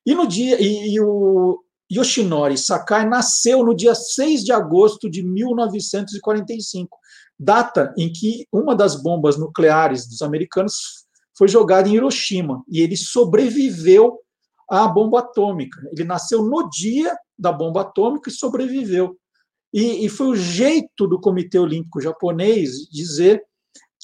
E 0.07 0.15
no 0.15 0.27
dia 0.27 0.59
e, 0.59 0.95
e 0.95 1.01
o 1.03 1.63
Yoshinori 1.93 2.57
Sakai 2.57 3.07
nasceu 3.07 3.63
no 3.63 3.77
dia 3.77 3.95
6 3.95 4.43
de 4.43 4.53
agosto 4.53 5.11
de 5.11 5.23
1945, 5.23 6.97
data 7.39 7.93
em 7.99 8.11
que 8.11 8.47
uma 8.51 8.75
das 8.75 8.97
bombas 9.03 9.37
nucleares 9.37 10.09
dos 10.09 10.23
americanos 10.23 11.10
foi 11.41 11.49
jogada 11.49 11.89
em 11.89 11.95
Hiroshima 11.95 12.63
e 12.69 12.83
ele 12.83 12.99
sobreviveu 12.99 14.19
à 14.69 14.87
bomba 14.87 15.21
atômica. 15.21 15.81
Ele 15.91 16.05
nasceu 16.05 16.43
no 16.43 16.69
dia 16.69 17.17
da 17.39 17.51
bomba 17.51 17.81
atômica 17.81 18.29
e 18.29 18.33
sobreviveu. 18.33 19.17
E, 19.73 20.05
e 20.05 20.09
foi 20.11 20.27
o 20.27 20.37
jeito 20.37 21.07
do 21.07 21.19
Comitê 21.19 21.59
Olímpico 21.59 21.99
Japonês 21.99 22.91
dizer 22.93 23.43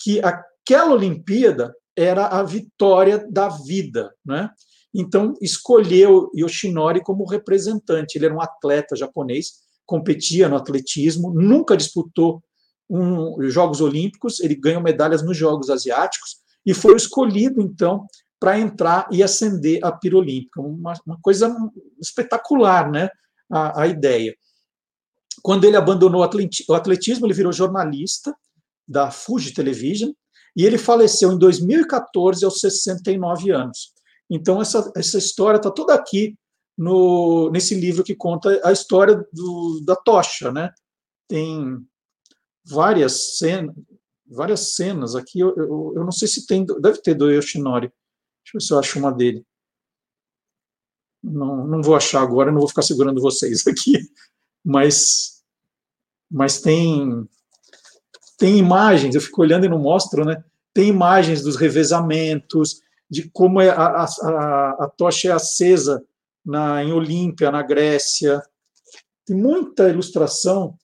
que 0.03 0.19
aquela 0.21 0.95
Olimpíada 0.95 1.77
era 1.95 2.27
a 2.27 2.43
vitória 2.43 3.27
da 3.31 3.51
vida, 3.51 4.15
né? 4.25 4.49
Então 4.95 5.35
escolheu 5.43 6.31
Yoshinori 6.35 7.03
como 7.03 7.29
representante. 7.29 8.17
Ele 8.17 8.25
era 8.25 8.35
um 8.35 8.41
atleta 8.41 8.97
japonês, 8.97 9.57
competia 9.85 10.49
no 10.49 10.57
atletismo, 10.57 11.35
nunca 11.35 11.77
disputou 11.77 12.43
um, 12.89 13.47
Jogos 13.51 13.83
Olímpicos, 13.83 14.41
ele 14.41 14.55
ganhou 14.55 14.81
medalhas 14.81 15.23
nos 15.23 15.37
Jogos 15.37 15.69
Asiáticos 15.69 16.46
e 16.67 16.75
foi 16.75 16.97
escolhido 16.97 17.63
então 17.63 18.07
para 18.39 18.59
entrar 18.59 19.09
e 19.11 19.23
ascender 19.23 19.83
a 19.83 19.93
pira 19.93 20.19
olímpica. 20.19 20.61
Uma, 20.61 20.95
uma 21.07 21.19
coisa 21.23 21.57
espetacular, 22.01 22.91
né? 22.91 23.09
A, 23.51 23.83
a 23.83 23.87
ideia. 23.87 24.37
Quando 25.43 25.65
ele 25.65 25.77
abandonou 25.77 26.23
o 26.69 26.75
atletismo, 26.75 27.27
ele 27.27 27.35
virou 27.35 27.53
jornalista 27.53 28.37
da 28.87 29.11
Fuji 29.11 29.55
Television 29.55 30.11
e 30.57 30.65
ele 30.65 30.79
faleceu 30.79 31.33
em 31.33 31.39
2014 31.39 32.45
aos 32.45 32.61
69 32.61 33.51
anos. 33.53 33.93
Então 34.29 34.61
essa, 34.61 34.91
essa 34.97 35.19
história 35.19 35.59
está 35.59 35.71
toda 35.71 35.95
aqui 35.95 36.37
no, 36.77 37.51
nesse 37.51 37.75
livro 37.75 38.03
que 38.03 38.15
conta 38.15 38.61
a 38.65 38.73
história 38.73 39.25
do, 39.33 39.81
da 39.85 39.95
tocha, 39.95 40.53
né? 40.53 40.73
Tem 41.29 41.79
várias 42.65 43.39
cenas, 43.39 43.75
várias 44.29 44.75
cenas 44.75 45.15
aqui. 45.15 45.41
Eu, 45.41 45.55
eu, 45.57 45.93
eu, 45.97 46.05
não 46.05 46.13
sei 46.13 46.29
se 46.29 46.47
tem, 46.47 46.65
deve 46.65 47.01
ter 47.01 47.15
do 47.15 47.31
Yoshinori. 47.31 47.89
Deixa 47.89 48.55
eu 48.55 48.61
ver 48.61 48.65
se 48.65 48.73
eu 48.73 48.79
acho 48.79 48.99
uma 48.99 49.13
dele. 49.13 49.45
Não, 51.23 51.67
não 51.67 51.83
vou 51.83 51.97
achar 51.97 52.23
agora, 52.23 52.53
não 52.53 52.61
vou 52.61 52.69
ficar 52.69 52.83
segurando 52.83 53.21
vocês 53.21 53.67
aqui 53.69 53.99
mas, 54.67 55.45
mas 56.29 56.61
tem, 56.61 57.29
tem 58.37 58.59
imagens, 58.59 59.15
eu 59.15 59.21
fico 59.21 59.41
olhando 59.41 59.65
e 59.65 59.69
não 59.69 59.79
mostro, 59.79 60.25
né? 60.25 60.43
Tem 60.75 60.89
imagens 60.89 61.41
dos 61.41 61.55
revezamentos, 61.55 62.81
de 63.09 63.31
como 63.31 63.61
é 63.61 63.69
a, 63.69 64.05
a, 64.05 64.71
a 64.81 64.93
tocha 64.99 65.29
é 65.29 65.31
acesa 65.31 66.05
na, 66.45 66.83
em 66.83 66.93
Olímpia, 66.93 67.53
na 67.53 67.63
Grécia. 67.63 68.43
Tem 69.25 69.37
muita 69.37 69.89
ilustração. 69.89 70.77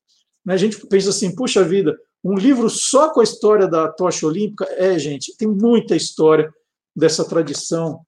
Né? 0.45 0.55
A 0.55 0.57
gente 0.57 0.87
pensa 0.87 1.11
assim, 1.11 1.35
puxa 1.35 1.65
vida, 1.65 1.99
um 2.25 2.35
livro 2.35 2.71
só 2.71 3.13
com 3.13 3.21
a 3.21 3.25
história 3.25 3.67
da 3.67 3.89
tocha 3.89 4.27
olímpica? 4.27 4.65
É, 4.77 4.99
gente, 4.99 5.37
tem 5.37 5.49
muita 5.49 5.97
história 5.97 6.53
dessa 6.95 7.25
tradição 7.25 8.01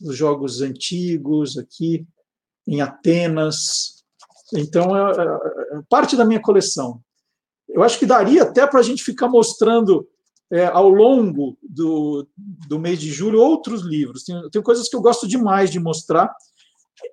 dos 0.00 0.16
jogos 0.16 0.60
antigos 0.60 1.56
aqui, 1.56 2.06
em 2.66 2.80
Atenas, 2.80 3.94
então, 4.52 4.96
é, 4.96 5.12
é, 5.12 5.78
é, 5.78 5.82
parte 5.88 6.16
da 6.16 6.24
minha 6.24 6.40
coleção. 6.40 7.00
Eu 7.68 7.82
acho 7.82 7.98
que 7.98 8.06
daria 8.06 8.42
até 8.42 8.66
para 8.66 8.80
a 8.80 8.82
gente 8.82 9.02
ficar 9.02 9.28
mostrando 9.28 10.06
é, 10.50 10.66
ao 10.66 10.88
longo 10.88 11.56
do, 11.62 12.26
do 12.68 12.78
mês 12.78 13.00
de 13.00 13.10
julho 13.10 13.40
outros 13.40 13.82
livros. 13.82 14.24
Tem, 14.24 14.50
tem 14.50 14.62
coisas 14.62 14.88
que 14.88 14.94
eu 14.94 15.00
gosto 15.00 15.26
demais 15.26 15.70
de 15.70 15.80
mostrar. 15.80 16.32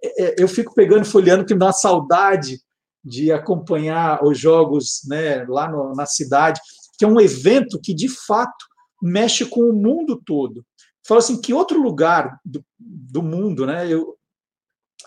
É, 0.04 0.24
é 0.24 0.36
eu 0.38 0.48
fico 0.48 0.74
pegando, 0.74 1.06
folheando, 1.06 1.46
que 1.46 1.54
me 1.54 1.60
dá 1.60 1.68
uma 1.68 1.74
saudade 1.74 2.62
de 3.04 3.32
acompanhar 3.32 4.24
os 4.24 4.38
jogos 4.38 5.02
né, 5.08 5.44
lá 5.46 5.70
no, 5.70 5.94
na 5.96 6.06
cidade, 6.06 6.60
que 6.98 7.06
é 7.06 7.08
um 7.08 7.20
evento 7.20 7.80
que, 7.82 7.94
de 7.94 8.08
fato, 8.08 8.66
mexe 9.02 9.46
com 9.46 9.62
o 9.62 9.74
mundo 9.74 10.22
todo. 10.24 10.64
Fala 11.06 11.20
assim, 11.20 11.42
que 11.42 11.54
outro 11.54 11.82
lugar 11.82 12.40
do, 12.46 12.64
do 12.80 13.24
mundo, 13.24 13.66
né? 13.66 13.92
Eu, 13.92 14.16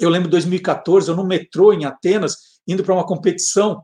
eu 0.00 0.10
lembro 0.10 0.28
de 0.28 0.32
2014, 0.32 1.08
eu 1.08 1.16
no 1.16 1.24
metrô 1.24 1.72
em 1.72 1.84
Atenas, 1.84 2.36
indo 2.66 2.82
para 2.82 2.94
uma 2.94 3.06
competição, 3.06 3.80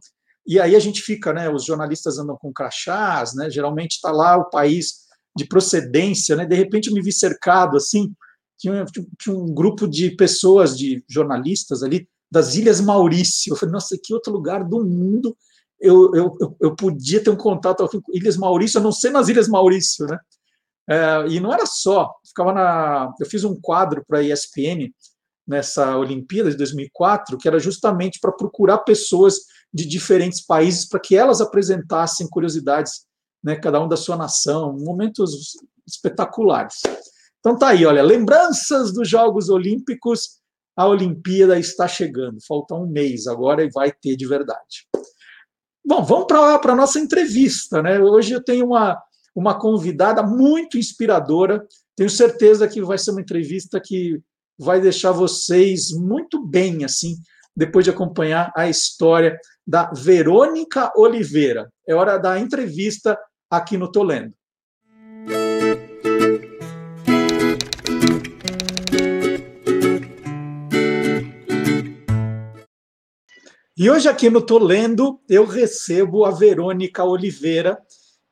e 0.47 0.59
aí 0.59 0.75
a 0.75 0.81
gente 0.81 1.03
fica, 1.03 1.33
né? 1.33 1.49
Os 1.49 1.65
jornalistas 1.65 2.19
andam 2.19 2.37
com 2.37 2.53
crachás, 2.53 3.35
né? 3.35 3.49
Geralmente 3.49 3.93
está 3.93 4.11
lá 4.11 4.37
o 4.37 4.51
país 4.51 5.07
de 5.37 5.47
procedência, 5.47 6.35
né? 6.35 6.45
De 6.45 6.57
repente 6.57 6.89
eu 6.89 6.95
me 6.95 7.03
vi 7.03 7.13
cercado 7.13 7.77
assim, 7.77 8.13
tinha, 8.59 8.85
tinha 9.19 9.37
um 9.37 9.55
grupo 9.55 9.87
de 9.87 10.11
pessoas, 10.17 10.77
de 10.77 11.05
jornalistas 11.09 11.83
ali 11.83 12.09
das 12.31 12.55
Ilhas 12.55 12.81
Maurício. 12.81 13.53
Eu 13.53 13.57
falei, 13.57 13.73
nossa, 13.73 13.99
que 14.03 14.15
outro 14.15 14.33
lugar 14.33 14.65
do 14.65 14.85
mundo 14.85 15.37
eu, 15.81 16.15
eu, 16.15 16.57
eu 16.61 16.77
podia 16.77 17.25
ter 17.25 17.31
um 17.31 17.37
contato 17.37 17.89
com 17.89 18.13
Ilhas 18.13 18.37
Maurício, 18.37 18.79
a 18.79 18.83
não 18.83 18.93
ser 18.93 19.11
nas 19.11 19.29
Ilhas 19.29 19.49
Maurício, 19.49 20.07
né? 20.07 20.19
É, 20.89 21.27
e 21.29 21.41
não 21.41 21.53
era 21.53 21.65
só, 21.65 22.13
ficava 22.27 22.53
na. 22.53 23.15
Eu 23.19 23.27
fiz 23.27 23.45
um 23.45 23.59
quadro 23.59 24.05
para 24.07 24.19
a 24.19 24.23
ESPN 24.23 24.93
nessa 25.47 25.97
Olimpíada 25.97 26.51
de 26.51 26.57
2004, 26.57 27.39
que 27.39 27.49
era 27.49 27.59
justamente 27.59 28.19
para 28.21 28.33
procurar 28.33 28.79
pessoas 28.79 29.37
de 29.73 29.87
diferentes 29.87 30.45
países 30.45 30.87
para 30.87 31.01
que 31.01 31.17
elas 31.17 31.41
apresentassem 31.41 32.29
curiosidades, 32.29 33.07
né, 33.43 33.57
cada 33.57 33.81
um 33.81 33.89
da 33.89 33.97
sua 33.97 34.17
nação, 34.17 34.77
momentos 34.79 35.57
espetaculares. 35.87 36.81
Então 37.39 37.57
tá 37.57 37.69
aí, 37.69 37.87
olha, 37.87 38.03
lembranças 38.03 38.93
dos 38.93 39.09
Jogos 39.09 39.49
Olímpicos, 39.49 40.40
a 40.77 40.87
Olimpíada 40.87 41.59
está 41.59 41.87
chegando, 41.87 42.39
falta 42.47 42.75
um 42.75 42.87
mês 42.87 43.27
agora 43.27 43.65
e 43.65 43.71
vai 43.71 43.93
ter 43.93 44.17
de 44.17 44.27
verdade. 44.27 44.87
Bom, 45.85 46.03
vamos 46.05 46.27
para 46.27 46.73
a 46.73 46.77
nossa 46.77 46.99
entrevista, 46.99 47.83
né? 47.83 47.99
Hoje 47.99 48.33
eu 48.33 48.43
tenho 48.43 48.67
uma, 48.67 49.01
uma 49.35 49.59
convidada 49.59 50.23
muito 50.23 50.79
inspiradora, 50.79 51.67
tenho 51.97 52.11
certeza 52.11 52.69
que 52.69 52.83
vai 52.83 52.99
ser 52.99 53.11
uma 53.11 53.21
entrevista 53.21 53.81
que 53.83 54.21
vai 54.59 54.81
deixar 54.81 55.13
vocês 55.13 55.91
muito 55.91 56.47
bem, 56.47 56.85
assim, 56.85 57.17
depois 57.57 57.85
de 57.85 57.91
acompanhar 57.91 58.53
a 58.57 58.69
história 58.69 59.39
da 59.67 59.91
Verônica 59.91 60.93
Oliveira. 60.97 61.71
É 61.89 61.95
hora 61.95 62.19
da 62.19 62.39
entrevista 62.39 63.19
aqui 63.51 63.77
no 63.77 63.91
Tolendo. 63.91 64.35
E 73.81 73.91
hoje 73.91 74.11
aqui 74.11 74.29
no 74.29 74.43
Tolendo 74.43 75.19
eu 75.27 75.47
recebo 75.47 76.27
a 76.27 76.31
Verônica 76.31 77.03
Oliveira, 77.03 77.81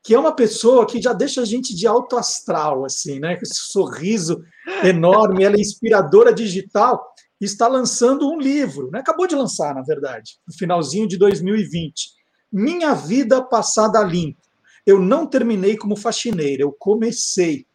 que 0.03 0.13
é 0.13 0.19
uma 0.19 0.31
pessoa 0.31 0.85
que 0.85 1.01
já 1.01 1.11
deixa 1.11 1.41
a 1.41 1.45
gente 1.45 1.75
de 1.75 1.87
alto 1.87 2.17
astral, 2.17 2.85
assim, 2.85 3.19
né? 3.19 3.35
Com 3.35 3.41
esse 3.41 3.55
sorriso 3.55 4.43
enorme, 4.83 5.43
ela 5.43 5.55
é 5.55 5.59
inspiradora 5.59 6.31
digital 6.31 7.03
e 7.41 7.45
está 7.45 7.67
lançando 7.67 8.29
um 8.29 8.37
livro, 8.37 8.91
né? 8.91 8.99
Acabou 8.99 9.25
de 9.25 9.33
lançar, 9.33 9.73
na 9.73 9.81
verdade, 9.81 10.37
no 10.47 10.53
finalzinho 10.53 11.07
de 11.07 11.17
2020. 11.17 12.11
Minha 12.53 12.93
vida 12.93 13.41
passada 13.41 14.03
limpo. 14.03 14.37
Eu 14.85 14.99
não 14.99 15.25
terminei 15.25 15.75
como 15.75 15.95
faxineira, 15.95 16.61
eu 16.61 16.71
comecei. 16.77 17.65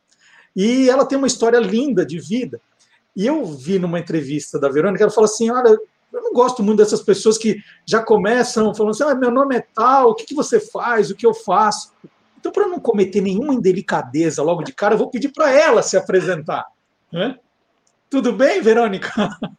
E 0.55 0.89
ela 0.89 1.05
tem 1.05 1.19
uma 1.19 1.27
história 1.27 1.59
linda 1.59 2.07
de 2.07 2.21
vida. 2.21 2.61
E 3.17 3.27
eu 3.27 3.45
vi 3.45 3.81
numa 3.81 3.99
entrevista 3.99 4.61
da 4.61 4.69
Verônica, 4.69 5.03
ela 5.03 5.11
falou 5.11 5.29
assim: 5.29 5.51
Olha, 5.51 5.77
eu 6.15 6.23
não 6.23 6.33
gosto 6.33 6.63
muito 6.63 6.79
dessas 6.79 7.03
pessoas 7.03 7.37
que 7.37 7.61
já 7.85 8.03
começam 8.03 8.75
falando 8.75 8.93
assim: 8.93 9.03
ah, 9.03 9.15
meu 9.15 9.31
nome 9.31 9.57
é 9.57 9.61
tal, 9.75 10.11
o 10.11 10.15
que, 10.15 10.25
que 10.25 10.35
você 10.35 10.61
faz, 10.61 11.11
o 11.11 11.17
que 11.17 11.27
eu 11.27 11.35
faço. 11.35 11.93
Então, 12.39 12.53
para 12.53 12.69
não 12.69 12.79
cometer 12.79 13.21
nenhuma 13.21 13.55
indelicadeza 13.55 14.43
logo 14.43 14.63
de 14.63 14.73
cara, 14.73 14.95
eu 14.95 14.99
vou 14.99 15.11
pedir 15.11 15.31
para 15.31 15.51
ela 15.51 15.83
se 15.83 15.97
apresentar. 15.97 16.65
Né? 17.11 17.39
Tudo 18.09 18.33
bem, 18.33 18.61
Verônica? 18.61 19.11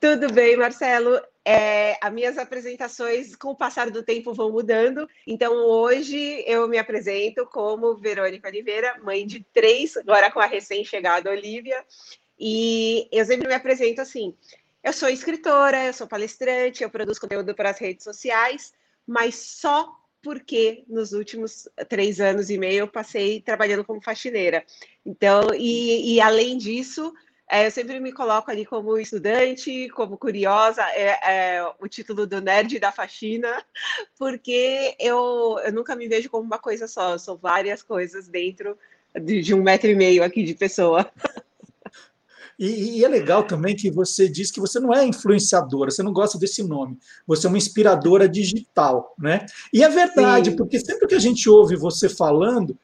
Tudo 0.00 0.32
bem, 0.32 0.56
Marcelo. 0.56 1.20
É, 1.44 1.96
as 2.00 2.12
minhas 2.12 2.36
apresentações, 2.38 3.34
com 3.34 3.48
o 3.48 3.56
passar 3.56 3.90
do 3.90 4.02
tempo, 4.02 4.34
vão 4.34 4.52
mudando. 4.52 5.08
Então, 5.26 5.54
hoje 5.54 6.44
eu 6.46 6.68
me 6.68 6.78
apresento 6.78 7.46
como 7.46 7.96
Verônica 7.96 8.48
Oliveira, 8.48 9.00
mãe 9.02 9.26
de 9.26 9.44
três, 9.52 9.96
agora 9.96 10.30
com 10.30 10.38
a 10.38 10.46
recém-chegada 10.46 11.30
Olivia. 11.30 11.82
E 12.38 13.08
eu 13.10 13.24
sempre 13.24 13.48
me 13.48 13.54
apresento 13.54 14.00
assim: 14.00 14.34
eu 14.82 14.92
sou 14.92 15.08
escritora, 15.08 15.86
eu 15.86 15.92
sou 15.92 16.06
palestrante, 16.06 16.82
eu 16.82 16.90
produzo 16.90 17.20
conteúdo 17.20 17.54
para 17.54 17.70
as 17.70 17.78
redes 17.78 18.04
sociais, 18.04 18.72
mas 19.06 19.34
só 19.34 19.92
porque 20.22 20.84
nos 20.88 21.12
últimos 21.12 21.68
três 21.88 22.20
anos 22.20 22.50
e 22.50 22.58
meio 22.58 22.80
eu 22.80 22.88
passei 22.88 23.40
trabalhando 23.40 23.84
como 23.84 24.02
faxineira. 24.02 24.64
Então, 25.04 25.54
e, 25.54 26.14
e 26.14 26.20
além 26.20 26.58
disso, 26.58 27.14
é, 27.50 27.66
eu 27.66 27.70
sempre 27.70 27.98
me 27.98 28.12
coloco 28.12 28.50
ali 28.50 28.66
como 28.66 28.98
estudante, 28.98 29.88
como 29.90 30.18
curiosa, 30.18 30.82
é, 30.90 31.56
é, 31.56 31.72
o 31.80 31.88
título 31.88 32.26
do 32.26 32.40
nerd 32.40 32.78
da 32.78 32.92
faxina, 32.92 33.64
porque 34.18 34.94
eu, 34.98 35.58
eu 35.64 35.72
nunca 35.72 35.96
me 35.96 36.08
vejo 36.08 36.28
como 36.28 36.44
uma 36.44 36.58
coisa 36.58 36.86
só, 36.86 37.12
eu 37.12 37.18
sou 37.18 37.38
várias 37.38 37.82
coisas 37.82 38.28
dentro 38.28 38.76
de, 39.14 39.40
de 39.40 39.54
um 39.54 39.62
metro 39.62 39.88
e 39.88 39.94
meio 39.94 40.22
aqui 40.22 40.42
de 40.42 40.54
pessoa. 40.54 41.10
E, 42.58 42.98
e, 42.98 43.04
é 43.04 43.08
legal 43.08 43.44
também 43.44 43.76
que 43.76 43.88
você 43.88 44.28
diz 44.28 44.50
que 44.50 44.58
você 44.58 44.80
não 44.80 44.92
é 44.92 45.06
influenciadora, 45.06 45.92
você 45.92 46.02
não 46.02 46.12
gosta 46.12 46.36
desse 46.36 46.62
nome, 46.62 46.98
você 47.24 47.46
é 47.46 47.48
uma 47.48 47.56
inspiradora 47.56 48.28
digital, 48.28 49.14
né? 49.16 49.46
E 49.72 49.84
é 49.84 49.88
verdade, 49.88 50.50
Sim. 50.50 50.56
porque 50.56 50.80
sempre 50.80 51.06
que 51.06 51.14
a 51.14 51.20
gente 51.20 51.48
ouve 51.48 51.76
você 51.76 52.08
falando, 52.08 52.76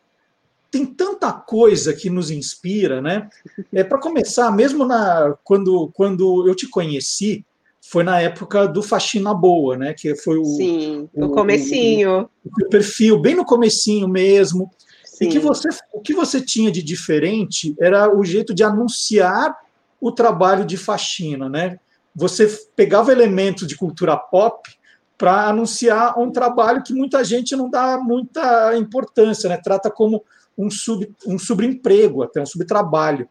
tem 0.70 0.86
tanta 0.86 1.32
coisa 1.32 1.92
que 1.92 2.08
nos 2.08 2.30
inspira, 2.30 3.00
né? 3.00 3.28
É 3.72 3.82
para 3.82 3.98
começar, 3.98 4.50
mesmo 4.52 4.84
na 4.84 5.36
quando 5.42 5.90
quando 5.92 6.46
eu 6.46 6.54
te 6.54 6.68
conheci, 6.68 7.44
foi 7.80 8.04
na 8.04 8.20
época 8.20 8.66
do 8.66 8.82
Faxina 8.82 9.34
Boa, 9.34 9.76
né? 9.76 9.92
Que 9.92 10.14
foi 10.14 10.38
o 10.38 10.44
Sim, 10.44 11.08
o, 11.12 11.26
o 11.26 11.30
comecinho. 11.30 12.28
O, 12.44 12.64
o, 12.64 12.68
perfil, 12.68 13.20
bem 13.20 13.34
no 13.34 13.44
comecinho 13.44 14.06
mesmo. 14.08 14.70
Sim. 15.04 15.26
E 15.26 15.28
que 15.28 15.38
você, 15.38 15.68
o 15.92 16.00
que 16.00 16.14
você 16.14 16.40
tinha 16.40 16.72
de 16.72 16.82
diferente 16.82 17.74
era 17.78 18.12
o 18.12 18.24
jeito 18.24 18.54
de 18.54 18.64
anunciar 18.64 19.63
o 20.04 20.12
trabalho 20.12 20.66
de 20.66 20.76
faxina, 20.76 21.48
né? 21.48 21.80
Você 22.14 22.46
pegava 22.76 23.10
elementos 23.10 23.66
de 23.66 23.74
cultura 23.74 24.14
pop 24.18 24.70
para 25.16 25.48
anunciar 25.48 26.18
um 26.18 26.30
trabalho 26.30 26.82
que 26.82 26.92
muita 26.92 27.24
gente 27.24 27.56
não 27.56 27.70
dá 27.70 27.96
muita 27.96 28.76
importância, 28.76 29.48
né? 29.48 29.56
Trata 29.56 29.90
como 29.90 30.22
um, 30.58 30.70
sub, 30.70 31.10
um 31.26 31.38
subemprego, 31.38 32.22
até 32.22 32.42
um 32.42 32.44
subtrabalho. 32.44 33.26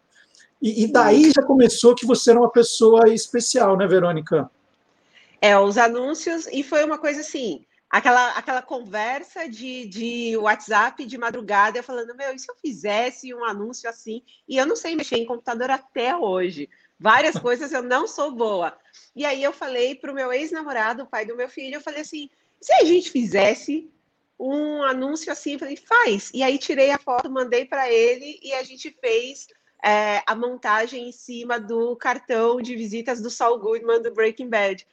E, 0.60 0.82
e 0.82 0.92
daí 0.92 1.30
já 1.30 1.44
começou 1.44 1.94
que 1.94 2.04
você 2.04 2.30
era 2.30 2.40
uma 2.40 2.50
pessoa 2.50 3.08
especial, 3.08 3.76
né, 3.76 3.86
Verônica? 3.86 4.50
É, 5.40 5.56
os 5.56 5.78
anúncios, 5.78 6.48
e 6.52 6.64
foi 6.64 6.84
uma 6.84 6.98
coisa 6.98 7.20
assim, 7.20 7.64
aquela, 7.88 8.30
aquela 8.32 8.62
conversa 8.62 9.48
de, 9.48 9.86
de 9.86 10.36
WhatsApp 10.36 11.04
de 11.04 11.18
madrugada, 11.18 11.78
eu 11.78 11.82
falando, 11.82 12.14
meu, 12.14 12.34
e 12.34 12.38
se 12.38 12.50
eu 12.50 12.56
fizesse 12.56 13.34
um 13.34 13.44
anúncio 13.44 13.88
assim? 13.88 14.22
E 14.48 14.56
eu 14.56 14.66
não 14.66 14.76
sei 14.76 14.96
mexer 14.96 15.16
em 15.16 15.26
computador 15.26 15.70
até 15.70 16.16
hoje. 16.16 16.68
Várias 16.98 17.36
coisas 17.38 17.72
eu 17.72 17.82
não 17.82 18.06
sou 18.06 18.32
boa. 18.32 18.76
E 19.14 19.24
aí 19.24 19.42
eu 19.42 19.52
falei 19.52 19.94
para 19.94 20.10
o 20.10 20.14
meu 20.14 20.32
ex-namorado, 20.32 21.02
o 21.02 21.06
pai 21.06 21.24
do 21.24 21.36
meu 21.36 21.48
filho, 21.48 21.76
eu 21.76 21.80
falei 21.80 22.00
assim, 22.00 22.28
se 22.60 22.72
a 22.72 22.84
gente 22.84 23.10
fizesse 23.10 23.90
um 24.38 24.82
anúncio 24.82 25.30
assim, 25.30 25.52
eu 25.52 25.58
falei, 25.58 25.76
faz. 25.76 26.30
E 26.34 26.42
aí 26.42 26.58
tirei 26.58 26.90
a 26.90 26.98
foto, 26.98 27.30
mandei 27.30 27.64
para 27.64 27.90
ele 27.90 28.38
e 28.42 28.52
a 28.52 28.62
gente 28.62 28.90
fez 29.00 29.46
é, 29.84 30.22
a 30.26 30.34
montagem 30.34 31.08
em 31.08 31.12
cima 31.12 31.60
do 31.60 31.94
cartão 31.96 32.60
de 32.60 32.74
visitas 32.74 33.20
do 33.20 33.30
Saul 33.30 33.58
Goodman 33.58 34.02
do 34.02 34.12
Breaking 34.12 34.48
Bad. 34.48 34.86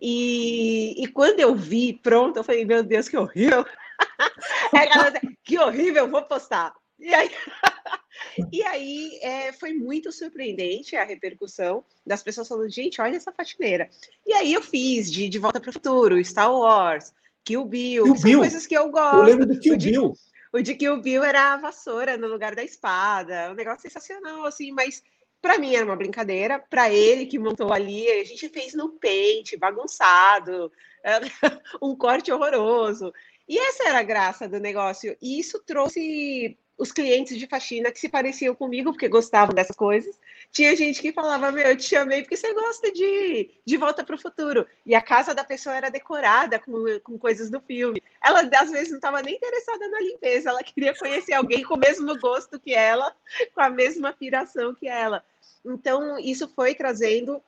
E, 0.00 1.02
e 1.02 1.08
quando 1.08 1.40
eu 1.40 1.54
vi 1.54 1.92
pronto, 1.92 2.36
eu 2.36 2.44
falei, 2.44 2.64
meu 2.64 2.82
Deus, 2.82 3.08
que 3.08 3.16
horrível. 3.16 3.64
é, 4.74 5.20
que 5.42 5.58
horrível, 5.58 6.08
vou 6.08 6.22
postar. 6.22 6.72
E 6.98 7.14
aí, 7.14 7.30
e 8.52 8.62
aí 8.62 9.18
é, 9.22 9.52
foi 9.52 9.72
muito 9.72 10.10
surpreendente 10.12 10.96
a 10.96 11.04
repercussão 11.04 11.84
das 12.06 12.22
pessoas 12.22 12.48
falando, 12.48 12.70
gente, 12.70 13.00
olha 13.00 13.16
essa 13.16 13.32
faxineira. 13.32 13.88
E 14.26 14.32
aí 14.32 14.52
eu 14.52 14.62
fiz 14.62 15.10
de 15.10 15.28
De 15.28 15.38
Volta 15.38 15.60
para 15.60 15.70
o 15.70 15.72
Futuro, 15.72 16.24
Star 16.24 16.52
Wars, 16.52 17.12
Kill 17.44 17.64
Bill, 17.64 18.04
Kill 18.04 18.22
Bill. 18.22 18.38
coisas 18.40 18.66
que 18.66 18.76
eu 18.76 18.90
gosto. 18.90 19.16
Eu 19.16 19.22
lembro 19.22 19.46
do 19.46 19.58
Kill 19.58 19.74
o 19.74 19.78
Bill. 19.78 20.12
De, 20.12 20.18
o 20.52 20.62
de 20.62 20.74
Kill 20.74 21.00
Bill 21.00 21.24
era 21.24 21.54
a 21.54 21.56
vassoura 21.56 22.16
no 22.16 22.26
lugar 22.26 22.54
da 22.54 22.64
espada, 22.64 23.50
um 23.50 23.54
negócio 23.54 23.82
sensacional, 23.82 24.44
assim, 24.44 24.72
mas 24.72 25.02
para 25.40 25.58
mim 25.58 25.74
era 25.74 25.84
uma 25.84 25.96
brincadeira, 25.96 26.58
para 26.58 26.90
ele 26.90 27.26
que 27.26 27.38
montou 27.38 27.72
ali, 27.72 28.08
a 28.10 28.24
gente 28.24 28.48
fez 28.48 28.74
no 28.74 28.90
pente, 28.90 29.56
bagunçado, 29.56 30.72
um 31.82 31.96
corte 31.96 32.32
horroroso. 32.32 33.12
E 33.48 33.58
essa 33.58 33.88
era 33.88 34.00
a 34.00 34.04
graça 34.04 34.48
do 34.48 34.60
negócio. 34.60 35.16
E 35.22 35.38
isso 35.38 35.62
trouxe 35.64 36.58
os 36.78 36.92
clientes 36.92 37.36
de 37.36 37.46
faxina 37.48 37.90
que 37.90 37.98
se 37.98 38.08
pareciam 38.08 38.54
comigo, 38.54 38.92
porque 38.92 39.08
gostavam 39.08 39.52
dessas 39.52 39.74
coisas. 39.74 40.18
Tinha 40.52 40.74
gente 40.76 41.02
que 41.02 41.12
falava, 41.12 41.50
meu, 41.50 41.66
eu 41.66 41.76
te 41.76 41.82
chamei 41.82 42.22
porque 42.22 42.36
você 42.36 42.54
gosta 42.54 42.92
de 42.92 43.50
De 43.66 43.76
Volta 43.76 44.04
para 44.04 44.14
o 44.14 44.20
Futuro. 44.20 44.64
E 44.86 44.94
a 44.94 45.02
casa 45.02 45.34
da 45.34 45.42
pessoa 45.42 45.74
era 45.74 45.90
decorada 45.90 46.58
com, 46.60 46.84
com 47.02 47.18
coisas 47.18 47.50
do 47.50 47.60
filme. 47.60 48.00
Ela, 48.24 48.48
às 48.54 48.70
vezes, 48.70 48.90
não 48.90 48.98
estava 48.98 49.20
nem 49.20 49.34
interessada 49.34 49.88
na 49.88 50.00
limpeza, 50.00 50.50
ela 50.50 50.62
queria 50.62 50.94
conhecer 50.96 51.34
alguém 51.34 51.64
com 51.64 51.74
o 51.74 51.78
mesmo 51.78 52.16
gosto 52.18 52.60
que 52.60 52.72
ela, 52.72 53.12
com 53.52 53.60
a 53.60 53.68
mesma 53.68 54.12
piração 54.12 54.72
que 54.72 54.86
ela. 54.86 55.24
Então, 55.64 56.16
isso 56.18 56.48
foi 56.54 56.76
trazendo 56.76 57.42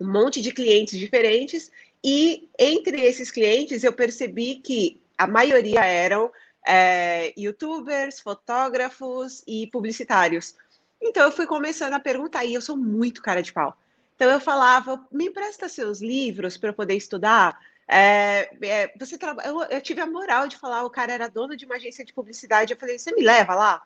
um 0.00 0.10
monte 0.10 0.42
de 0.42 0.52
clientes 0.52 0.98
diferentes, 0.98 1.70
e 2.02 2.50
entre 2.58 3.00
esses 3.00 3.30
clientes 3.30 3.84
eu 3.84 3.92
percebi 3.92 4.56
que 4.56 5.00
a 5.16 5.26
maioria 5.26 5.84
eram 5.84 6.30
é, 6.64 7.32
youtubers, 7.36 8.20
fotógrafos 8.20 9.42
e 9.46 9.66
publicitários. 9.68 10.56
Então 11.00 11.24
eu 11.24 11.32
fui 11.32 11.46
começando 11.46 11.94
a 11.94 12.00
perguntar, 12.00 12.44
e 12.44 12.54
eu 12.54 12.60
sou 12.60 12.76
muito 12.76 13.22
cara 13.22 13.42
de 13.42 13.52
pau. 13.52 13.76
Então 14.16 14.30
eu 14.30 14.40
falava, 14.40 15.04
me 15.10 15.26
empresta 15.26 15.68
seus 15.68 16.00
livros 16.00 16.56
para 16.56 16.70
eu 16.70 16.74
poder 16.74 16.94
estudar. 16.94 17.58
É, 17.86 18.50
é, 18.62 18.92
você 18.98 19.18
tra... 19.18 19.36
eu, 19.44 19.62
eu, 19.64 19.80
tive 19.80 20.00
a 20.00 20.06
moral 20.06 20.48
de 20.48 20.56
falar, 20.56 20.84
o 20.84 20.90
cara 20.90 21.12
era 21.12 21.28
dono 21.28 21.56
de 21.56 21.66
uma 21.66 21.74
agência 21.74 22.04
de 22.04 22.12
publicidade. 22.12 22.72
Eu 22.72 22.78
falei, 22.78 22.98
você 22.98 23.12
me 23.12 23.22
leva 23.22 23.54
lá? 23.54 23.82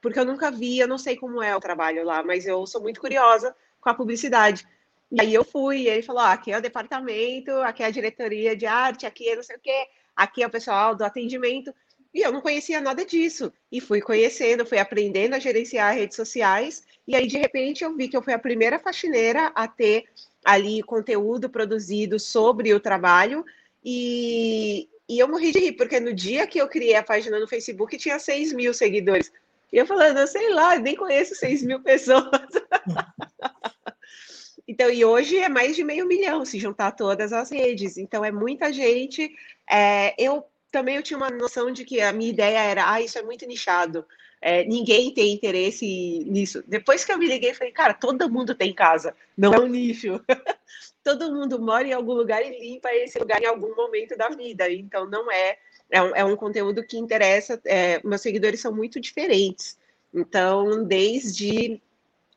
Porque 0.00 0.18
eu 0.18 0.24
nunca 0.24 0.50
vi, 0.50 0.78
eu 0.78 0.88
não 0.88 0.98
sei 0.98 1.16
como 1.16 1.42
é 1.42 1.54
o 1.54 1.60
trabalho 1.60 2.04
lá, 2.04 2.22
mas 2.22 2.46
eu 2.46 2.66
sou 2.66 2.80
muito 2.80 3.00
curiosa 3.00 3.54
com 3.80 3.90
a 3.90 3.94
publicidade. 3.94 4.66
E 5.12 5.20
aí 5.20 5.34
eu 5.34 5.44
fui, 5.44 5.82
e 5.82 5.88
ele 5.88 6.02
falou: 6.02 6.22
ah, 6.22 6.32
aqui 6.32 6.50
é 6.50 6.58
o 6.58 6.62
departamento, 6.62 7.52
aqui 7.58 7.82
é 7.82 7.86
a 7.86 7.90
diretoria 7.90 8.56
de 8.56 8.64
arte, 8.64 9.04
aqui 9.04 9.28
é 9.28 9.36
não 9.36 9.42
sei 9.42 9.56
o 9.56 9.60
quê, 9.60 9.86
aqui 10.16 10.42
é 10.42 10.46
o 10.46 10.50
pessoal 10.50 10.94
do 10.94 11.04
atendimento. 11.04 11.72
E 12.14 12.20
eu 12.20 12.30
não 12.30 12.40
conhecia 12.40 12.80
nada 12.80 13.04
disso. 13.04 13.52
E 13.70 13.80
fui 13.80 14.00
conhecendo, 14.00 14.66
fui 14.66 14.78
aprendendo 14.78 15.34
a 15.34 15.38
gerenciar 15.38 15.94
redes 15.94 16.16
sociais. 16.16 16.82
E 17.06 17.16
aí, 17.16 17.26
de 17.26 17.38
repente, 17.38 17.82
eu 17.82 17.96
vi 17.96 18.08
que 18.08 18.16
eu 18.16 18.22
fui 18.22 18.32
a 18.32 18.38
primeira 18.38 18.78
faxineira 18.78 19.50
a 19.54 19.66
ter 19.66 20.04
ali 20.44 20.82
conteúdo 20.82 21.48
produzido 21.48 22.18
sobre 22.18 22.74
o 22.74 22.80
trabalho. 22.80 23.44
E, 23.82 24.88
e 25.08 25.18
eu 25.18 25.26
morri 25.26 25.52
de 25.52 25.58
rir, 25.58 25.72
porque 25.72 25.98
no 25.98 26.12
dia 26.12 26.46
que 26.46 26.58
eu 26.58 26.68
criei 26.68 26.96
a 26.96 27.02
página 27.02 27.40
no 27.40 27.48
Facebook 27.48 27.96
tinha 27.96 28.18
6 28.18 28.52
mil 28.52 28.74
seguidores. 28.74 29.32
E 29.72 29.78
eu 29.78 29.86
falando, 29.86 30.26
sei 30.26 30.52
lá, 30.52 30.78
nem 30.78 30.94
conheço 30.94 31.34
6 31.34 31.62
mil 31.62 31.80
pessoas. 31.84 32.28
então, 34.68 34.90
e 34.90 35.02
hoje 35.02 35.38
é 35.38 35.48
mais 35.48 35.74
de 35.74 35.82
meio 35.82 36.06
milhão, 36.06 36.44
se 36.44 36.58
juntar 36.58 36.92
todas 36.92 37.32
as 37.32 37.50
redes. 37.50 37.96
Então, 37.96 38.22
é 38.22 38.30
muita 38.30 38.70
gente. 38.70 39.34
É, 39.68 40.14
eu 40.22 40.44
também 40.72 40.96
eu 40.96 41.02
tinha 41.02 41.18
uma 41.18 41.30
noção 41.30 41.70
de 41.70 41.84
que 41.84 42.00
a 42.00 42.12
minha 42.12 42.30
ideia 42.30 42.58
era, 42.58 42.90
ah, 42.90 43.00
isso 43.00 43.18
é 43.18 43.22
muito 43.22 43.46
nichado. 43.46 44.04
É, 44.40 44.64
ninguém 44.64 45.14
tem 45.14 45.32
interesse 45.32 45.86
nisso. 46.26 46.64
Depois 46.66 47.04
que 47.04 47.12
eu 47.12 47.18
me 47.18 47.28
liguei, 47.28 47.54
falei, 47.54 47.72
cara, 47.72 47.94
todo 47.94 48.28
mundo 48.28 48.54
tem 48.54 48.74
casa, 48.74 49.14
não 49.36 49.54
é 49.54 49.60
um 49.60 49.68
nicho. 49.68 50.20
todo 51.04 51.32
mundo 51.32 51.60
mora 51.60 51.86
em 51.86 51.92
algum 51.92 52.14
lugar 52.14 52.42
e 52.44 52.58
limpa 52.58 52.92
esse 52.94 53.18
lugar 53.18 53.40
em 53.40 53.46
algum 53.46 53.76
momento 53.76 54.16
da 54.16 54.30
vida. 54.30 54.68
Então, 54.72 55.06
não 55.06 55.30
é. 55.30 55.58
É 55.90 56.02
um, 56.02 56.16
é 56.16 56.24
um 56.24 56.34
conteúdo 56.34 56.82
que 56.82 56.96
interessa. 56.96 57.60
É, 57.64 58.00
meus 58.02 58.22
seguidores 58.22 58.60
são 58.60 58.74
muito 58.74 58.98
diferentes. 58.98 59.78
Então, 60.12 60.82
desde 60.82 61.80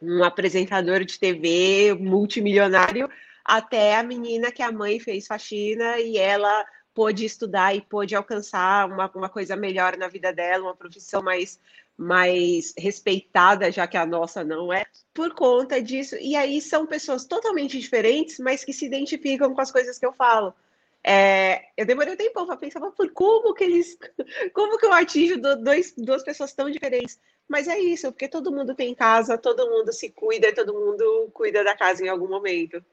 um 0.02 0.24
apresentador 0.24 1.06
de 1.06 1.18
TV 1.18 1.96
multimilionário 1.98 3.10
até 3.46 3.96
a 3.96 4.04
menina 4.04 4.52
que 4.52 4.62
a 4.62 4.72
mãe 4.72 5.00
fez 5.00 5.26
faxina 5.26 6.00
e 6.00 6.18
ela 6.18 6.66
pôde 6.96 7.26
estudar 7.26 7.76
e 7.76 7.82
pôde 7.82 8.16
alcançar 8.16 8.90
uma, 8.90 9.12
uma 9.14 9.30
coisa 9.30 9.56
melhor 9.56 9.98
na 9.98 10.08
vida 10.08 10.34
dela, 10.34 10.64
uma 10.64 10.76
profissão 10.76 11.22
mais 11.22 11.60
mais 11.98 12.74
respeitada, 12.78 13.72
já 13.72 13.88
que 13.88 13.96
a 13.96 14.06
nossa 14.06 14.44
não 14.44 14.72
é, 14.74 14.86
por 15.14 15.34
conta 15.34 15.82
disso. 15.82 16.18
E 16.20 16.36
aí 16.36 16.60
são 16.60 16.86
pessoas 16.86 17.24
totalmente 17.24 17.80
diferentes, 17.80 18.38
mas 18.38 18.66
que 18.66 18.74
se 18.74 18.86
identificam 18.86 19.54
com 19.54 19.62
as 19.62 19.72
coisas 19.72 19.98
que 19.98 20.06
eu 20.06 20.12
falo. 20.12 20.54
É, 21.02 21.68
eu 21.78 21.86
demorei 21.86 22.14
um 22.14 22.18
tempo 22.18 22.46
para 22.46 22.58
pensar, 22.58 22.82
por 22.82 23.10
como 23.12 23.54
que 23.54 23.64
eles, 23.64 23.98
como 24.54 24.78
que 24.78 24.86
eu 24.86 24.92
atingo 24.92 25.56
dois, 25.56 25.94
duas 25.96 26.24
pessoas 26.24 26.52
tão 26.52 26.70
diferentes? 26.70 27.18
Mas 27.48 27.68
é 27.68 27.80
isso, 27.80 28.12
porque 28.12 28.28
todo 28.28 28.52
mundo 28.52 28.76
tem 28.76 28.94
casa, 28.94 29.38
todo 29.38 29.70
mundo 29.70 29.94
se 29.94 30.10
cuida, 30.10 30.54
todo 30.54 30.74
mundo 30.74 31.30
cuida 31.34 31.64
da 31.64 31.78
casa 31.78 32.04
em 32.04 32.10
algum 32.10 32.28
momento. 32.28 32.84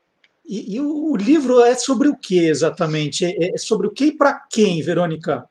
E, 0.44 0.76
e 0.76 0.80
o 0.80 1.16
livro 1.16 1.60
é 1.60 1.74
sobre 1.74 2.08
o 2.08 2.16
que 2.16 2.46
exatamente? 2.46 3.24
É, 3.24 3.54
é 3.54 3.58
sobre 3.58 3.86
o 3.86 3.90
que 3.90 4.06
e 4.06 4.12
para 4.12 4.34
quem, 4.50 4.82
Verônica? 4.82 5.48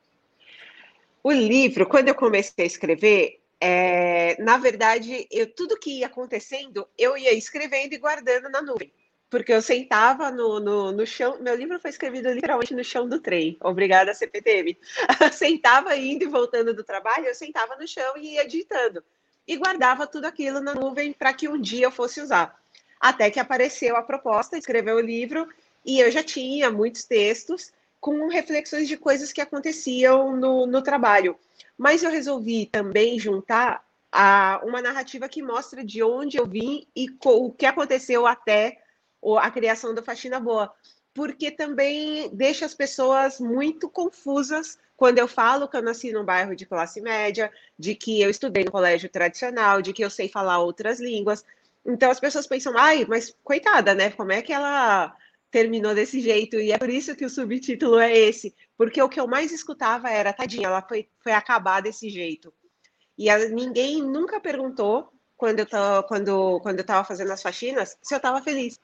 O 1.22 1.30
livro, 1.30 1.86
quando 1.86 2.08
eu 2.08 2.14
comecei 2.14 2.64
a 2.64 2.66
escrever, 2.66 3.40
é, 3.60 4.42
na 4.42 4.58
verdade, 4.58 5.26
eu, 5.30 5.46
tudo 5.46 5.78
que 5.78 6.00
ia 6.00 6.06
acontecendo, 6.06 6.88
eu 6.98 7.16
ia 7.16 7.32
escrevendo 7.32 7.92
e 7.92 7.98
guardando 7.98 8.48
na 8.48 8.60
nuvem. 8.60 8.92
Porque 9.30 9.52
eu 9.52 9.62
sentava 9.62 10.30
no, 10.30 10.58
no, 10.58 10.92
no 10.92 11.06
chão. 11.06 11.38
Meu 11.40 11.54
livro 11.54 11.78
foi 11.78 11.90
escrevido 11.90 12.28
literalmente 12.30 12.74
no 12.74 12.82
chão 12.82 13.08
do 13.08 13.20
trem. 13.20 13.56
Obrigada, 13.62 14.12
CPTM. 14.12 14.76
sentava 15.32 15.96
indo 15.96 16.24
e 16.24 16.28
voltando 16.28 16.74
do 16.74 16.82
trabalho, 16.82 17.26
eu 17.26 17.34
sentava 17.34 17.76
no 17.76 17.86
chão 17.86 18.14
e 18.16 18.34
ia 18.34 18.42
editando. 18.42 19.02
E 19.46 19.56
guardava 19.56 20.06
tudo 20.06 20.26
aquilo 20.26 20.60
na 20.60 20.74
nuvem 20.74 21.12
para 21.12 21.32
que 21.32 21.48
um 21.48 21.58
dia 21.58 21.86
eu 21.86 21.90
fosse 21.92 22.20
usar. 22.20 22.61
Até 23.02 23.32
que 23.32 23.40
apareceu 23.40 23.96
a 23.96 24.02
proposta, 24.02 24.56
escreveu 24.56 24.94
o 24.94 25.00
livro, 25.00 25.48
e 25.84 25.98
eu 25.98 26.08
já 26.08 26.22
tinha 26.22 26.70
muitos 26.70 27.02
textos 27.02 27.72
com 28.00 28.28
reflexões 28.28 28.86
de 28.86 28.96
coisas 28.96 29.32
que 29.32 29.40
aconteciam 29.40 30.36
no, 30.36 30.66
no 30.68 30.80
trabalho. 30.80 31.36
Mas 31.76 32.04
eu 32.04 32.10
resolvi 32.12 32.66
também 32.66 33.18
juntar 33.18 33.84
a, 34.12 34.60
uma 34.62 34.80
narrativa 34.80 35.28
que 35.28 35.42
mostra 35.42 35.84
de 35.84 36.00
onde 36.00 36.36
eu 36.36 36.46
vim 36.46 36.86
e 36.94 37.06
o 37.24 37.50
que 37.50 37.66
aconteceu 37.66 38.24
até 38.24 38.78
a 39.40 39.50
criação 39.50 39.92
da 39.92 40.02
Faxina 40.02 40.38
Boa. 40.38 40.72
Porque 41.12 41.50
também 41.50 42.30
deixa 42.32 42.64
as 42.64 42.74
pessoas 42.74 43.40
muito 43.40 43.88
confusas 43.88 44.78
quando 44.96 45.18
eu 45.18 45.26
falo 45.26 45.66
que 45.66 45.76
eu 45.76 45.82
nasci 45.82 46.12
num 46.12 46.24
bairro 46.24 46.54
de 46.54 46.64
classe 46.64 47.00
média, 47.00 47.50
de 47.76 47.96
que 47.96 48.22
eu 48.22 48.30
estudei 48.30 48.62
no 48.62 48.70
colégio 48.70 49.08
tradicional, 49.08 49.82
de 49.82 49.92
que 49.92 50.04
eu 50.04 50.10
sei 50.10 50.28
falar 50.28 50.60
outras 50.60 51.00
línguas. 51.00 51.44
Então 51.84 52.10
as 52.10 52.20
pessoas 52.20 52.46
pensam, 52.46 52.76
ai, 52.76 53.04
mas 53.08 53.34
coitada, 53.42 53.94
né? 53.94 54.10
Como 54.10 54.32
é 54.32 54.42
que 54.42 54.52
ela 54.52 55.14
terminou 55.52 55.94
desse 55.94 56.18
jeito, 56.18 56.56
e 56.56 56.72
é 56.72 56.78
por 56.78 56.88
isso 56.88 57.14
que 57.14 57.26
o 57.26 57.30
subtítulo 57.30 57.98
é 57.98 58.10
esse, 58.16 58.54
porque 58.76 59.02
o 59.02 59.08
que 59.08 59.20
eu 59.20 59.28
mais 59.28 59.52
escutava 59.52 60.08
era, 60.08 60.32
tadinha, 60.32 60.66
ela 60.66 60.80
foi, 60.80 61.06
foi 61.22 61.32
acabar 61.32 61.82
desse 61.82 62.08
jeito. 62.08 62.52
E 63.18 63.28
a, 63.28 63.38
ninguém 63.50 64.00
nunca 64.02 64.40
perguntou, 64.40 65.12
quando 65.36 65.58
eu, 65.58 65.66
tava, 65.66 66.02
quando, 66.04 66.58
quando 66.60 66.80
eu 66.80 67.04
fazendo 67.04 67.30
as 67.30 67.42
faxinas, 67.42 67.98
se 68.00 68.14
eu 68.14 68.16
estava 68.16 68.40
feliz. 68.40 68.80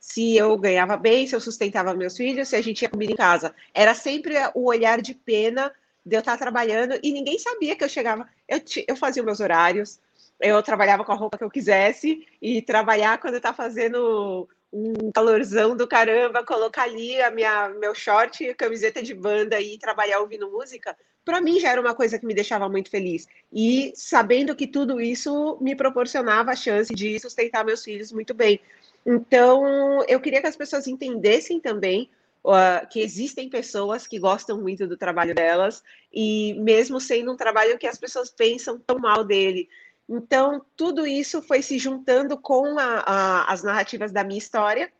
Se 0.00 0.36
eu 0.36 0.58
ganhava 0.58 0.96
bem, 0.96 1.28
se 1.28 1.36
eu 1.36 1.40
sustentava 1.40 1.94
meus 1.94 2.16
filhos, 2.16 2.48
se 2.48 2.56
a 2.56 2.62
gente 2.62 2.82
ia 2.82 2.88
comida 2.88 3.12
em 3.12 3.16
casa. 3.16 3.54
Era 3.72 3.94
sempre 3.94 4.34
o 4.54 4.68
olhar 4.68 5.00
de 5.00 5.14
pena 5.14 5.72
de 6.04 6.16
eu 6.16 6.20
estar 6.20 6.36
trabalhando, 6.36 6.98
e 7.00 7.12
ninguém 7.12 7.38
sabia 7.38 7.76
que 7.76 7.84
eu 7.84 7.88
chegava. 7.88 8.28
Eu, 8.48 8.60
eu 8.88 8.96
fazia 8.96 9.22
meus 9.22 9.38
horários, 9.38 10.00
eu 10.42 10.62
trabalhava 10.62 11.04
com 11.04 11.12
a 11.12 11.16
roupa 11.16 11.38
que 11.38 11.44
eu 11.44 11.50
quisesse, 11.50 12.26
e 12.40 12.60
trabalhar 12.60 13.18
quando 13.18 13.36
estava 13.36 13.56
fazendo 13.56 14.48
um 14.72 15.12
calorzão 15.12 15.76
do 15.76 15.86
caramba, 15.86 16.44
colocar 16.44 16.84
ali 16.84 17.20
a 17.20 17.30
minha 17.30 17.68
meu 17.68 17.94
short, 17.94 18.54
camiseta 18.54 19.02
de 19.02 19.14
banda 19.14 19.60
e 19.60 19.78
trabalhar 19.78 20.20
ouvindo 20.20 20.50
música, 20.50 20.96
para 21.24 21.40
mim 21.40 21.60
já 21.60 21.70
era 21.70 21.80
uma 21.80 21.94
coisa 21.94 22.18
que 22.18 22.26
me 22.26 22.34
deixava 22.34 22.68
muito 22.68 22.90
feliz. 22.90 23.28
E 23.52 23.92
sabendo 23.94 24.56
que 24.56 24.66
tudo 24.66 25.00
isso 25.00 25.58
me 25.60 25.76
proporcionava 25.76 26.50
a 26.50 26.56
chance 26.56 26.92
de 26.92 27.20
sustentar 27.20 27.64
meus 27.64 27.84
filhos 27.84 28.10
muito 28.10 28.34
bem. 28.34 28.60
Então, 29.04 30.02
eu 30.08 30.20
queria 30.20 30.40
que 30.40 30.46
as 30.46 30.56
pessoas 30.56 30.86
entendessem 30.86 31.60
também 31.60 32.10
uh, 32.44 32.86
que 32.88 33.00
existem 33.00 33.48
pessoas 33.48 34.06
que 34.06 34.18
gostam 34.18 34.60
muito 34.60 34.86
do 34.86 34.96
trabalho 34.96 35.34
delas, 35.34 35.82
e 36.12 36.54
mesmo 36.54 37.00
sendo 37.00 37.32
um 37.32 37.36
trabalho 37.36 37.78
que 37.78 37.86
as 37.86 37.98
pessoas 37.98 38.30
pensam 38.30 38.78
tão 38.78 38.98
mal 38.98 39.24
dele, 39.24 39.68
então, 40.08 40.64
tudo 40.76 41.06
isso 41.06 41.40
foi 41.42 41.62
se 41.62 41.78
juntando 41.78 42.38
com 42.38 42.78
a, 42.78 43.02
a, 43.06 43.52
as 43.52 43.62
narrativas 43.62 44.12
da 44.12 44.24
minha 44.24 44.38
história, 44.38 44.92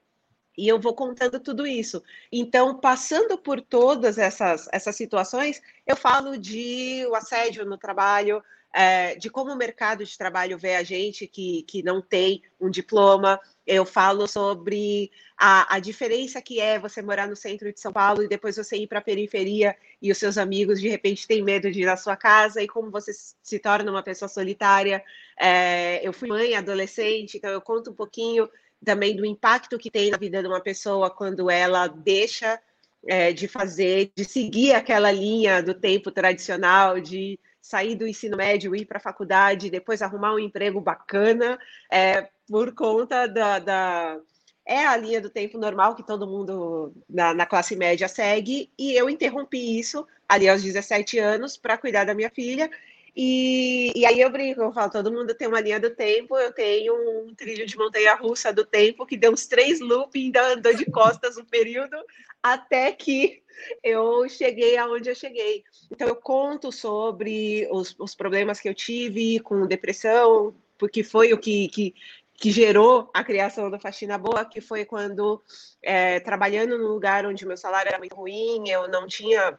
e 0.56 0.68
eu 0.68 0.78
vou 0.78 0.94
contando 0.94 1.40
tudo 1.40 1.66
isso. 1.66 2.02
Então, 2.30 2.78
passando 2.78 3.38
por 3.38 3.60
todas 3.60 4.18
essas, 4.18 4.68
essas 4.70 4.96
situações, 4.96 5.62
eu 5.86 5.96
falo 5.96 6.36
de 6.36 7.06
o 7.08 7.14
assédio 7.14 7.64
no 7.64 7.78
trabalho, 7.78 8.42
é, 8.72 9.14
de 9.16 9.28
como 9.28 9.52
o 9.52 9.56
mercado 9.56 10.04
de 10.04 10.16
trabalho 10.16 10.56
vê 10.56 10.76
a 10.76 10.82
gente 10.82 11.26
que, 11.26 11.62
que 11.64 11.82
não 11.82 12.00
tem 12.00 12.42
um 12.61 12.70
diploma. 12.70 13.38
Eu 13.66 13.85
falo 13.85 14.26
sobre 14.26 15.11
a, 15.37 15.76
a 15.76 15.78
diferença 15.78 16.40
que 16.40 16.58
é 16.58 16.78
você 16.78 17.02
morar 17.02 17.28
no 17.28 17.37
centro 17.37 17.72
de 17.72 17.78
São 17.78 17.92
Paulo 17.92 18.22
e 18.22 18.28
depois 18.28 18.56
você 18.56 18.76
ir 18.76 18.87
para 18.87 18.98
a 18.98 19.02
periferia 19.02 19.76
e 20.00 20.11
os 20.11 20.18
seus 20.18 20.38
amigos 20.38 20.80
de 20.80 20.88
repente 20.88 21.26
têm 21.28 21.42
medo 21.42 21.70
de 21.70 21.82
ir 21.82 21.87
na 21.87 21.96
sua 21.96 22.16
casa 22.16 22.62
e 22.62 22.66
como 22.66 22.90
você 22.90 23.12
se 23.42 23.58
torna 23.58 23.90
uma 23.90 24.02
pessoa 24.02 24.28
solitária. 24.28 25.04
É, 25.38 26.06
eu 26.06 26.12
fui 26.12 26.28
mãe 26.28 26.54
adolescente, 26.54 27.37
então 27.37 27.50
eu 27.50 27.61
conto 27.61 27.90
um 27.90 27.94
pouquinho 27.94 28.48
também 28.85 29.14
do 29.14 29.24
impacto 29.24 29.78
que 29.78 29.90
tem 29.90 30.11
na 30.11 30.16
vida 30.16 30.42
de 30.42 30.48
uma 30.48 30.61
pessoa 30.61 31.11
quando 31.11 31.50
ela 31.50 31.87
deixa 31.87 32.58
é, 33.06 33.32
de 33.32 33.46
fazer, 33.46 34.11
de 34.14 34.24
seguir 34.24 34.72
aquela 34.72 35.12
linha 35.12 35.62
do 35.62 35.74
tempo 35.74 36.11
tradicional, 36.11 37.00
de 37.00 37.38
sair 37.62 37.94
do 37.94 38.07
ensino 38.07 38.37
médio, 38.37 38.75
ir 38.75 38.85
para 38.85 38.98
a 38.98 39.01
faculdade, 39.01 39.70
depois 39.70 40.03
arrumar 40.03 40.35
um 40.35 40.38
emprego 40.38 40.81
bacana, 40.81 41.57
é, 41.90 42.29
por 42.48 42.75
conta 42.75 43.29
da, 43.29 43.61
da, 43.61 44.18
É 44.66 44.85
a 44.85 44.96
linha 44.96 45.20
do 45.20 45.31
tempo 45.31 45.57
normal 45.57 45.94
que 45.94 46.03
todo 46.03 46.27
mundo 46.27 46.92
na, 47.09 47.33
na 47.33 47.46
classe 47.46 47.77
média 47.77 48.09
segue, 48.09 48.68
e 48.77 48.92
eu 48.92 49.09
interrompi 49.09 49.79
isso 49.79 50.05
ali 50.29 50.48
aos 50.48 50.62
17 50.62 51.18
anos 51.20 51.57
para 51.57 51.79
cuidar 51.79 52.05
da 52.05 52.14
minha 52.14 52.31
filha. 52.31 52.68
E, 53.14 53.92
e, 53.94 54.07
aí 54.07 54.20
eu 54.20 54.31
brinco, 54.31 54.62
eu 54.62 54.72
falo, 54.72 54.90
todo 54.90 55.12
mundo 55.12 55.35
tem 55.35 55.46
uma 55.46 55.61
linha 55.61 55.79
do 55.79 55.90
tempo, 55.90 56.38
eu 56.38 56.51
tenho 56.51 56.94
um 57.27 57.35
trilho 57.35 57.66
de 57.66 57.77
montanha-russa 57.77 58.53
do 58.53 58.64
tempo 58.64 59.05
que 59.05 59.18
deu 59.18 59.33
uns 59.33 59.46
três 59.46 59.81
loops, 59.81 60.20
ainda 60.20 60.55
andou 60.55 60.75
de 60.75 60.87
costas 60.90 61.37
um 61.37 61.44
período, 61.44 61.96
até 62.42 62.90
que 62.90 63.42
eu 63.83 64.27
cheguei 64.29 64.77
aonde 64.79 65.11
eu 65.11 65.14
cheguei. 65.14 65.62
Então, 65.90 66.09
eu 66.09 66.16
conto 66.16 66.72
sobre 66.72 67.68
os, 67.70 67.94
os 67.98 68.14
problemas 68.14 68.61
que 68.61 68.68
eu 68.68 68.75
tive 68.75 69.40
com 69.40 69.66
depressão, 69.66 70.55
porque 70.79 71.05
foi 71.05 71.33
o 71.33 71.38
que, 71.38 71.68
que, 71.68 71.94
que 72.35 72.51
gerou 72.51 73.11
a 73.14 73.22
criação 73.22 73.70
da 73.70 73.79
Faxina 73.79 74.18
Boa, 74.18 74.44
que 74.44 74.61
foi 74.61 74.85
quando, 74.85 75.42
é, 75.83 76.18
trabalhando 76.20 76.79
num 76.79 76.88
lugar 76.88 77.27
onde 77.27 77.46
meu 77.46 77.57
salário 77.57 77.88
era 77.88 77.98
muito 77.98 78.16
ruim, 78.16 78.68
eu 78.68 78.88
não 78.88 79.07
tinha. 79.07 79.59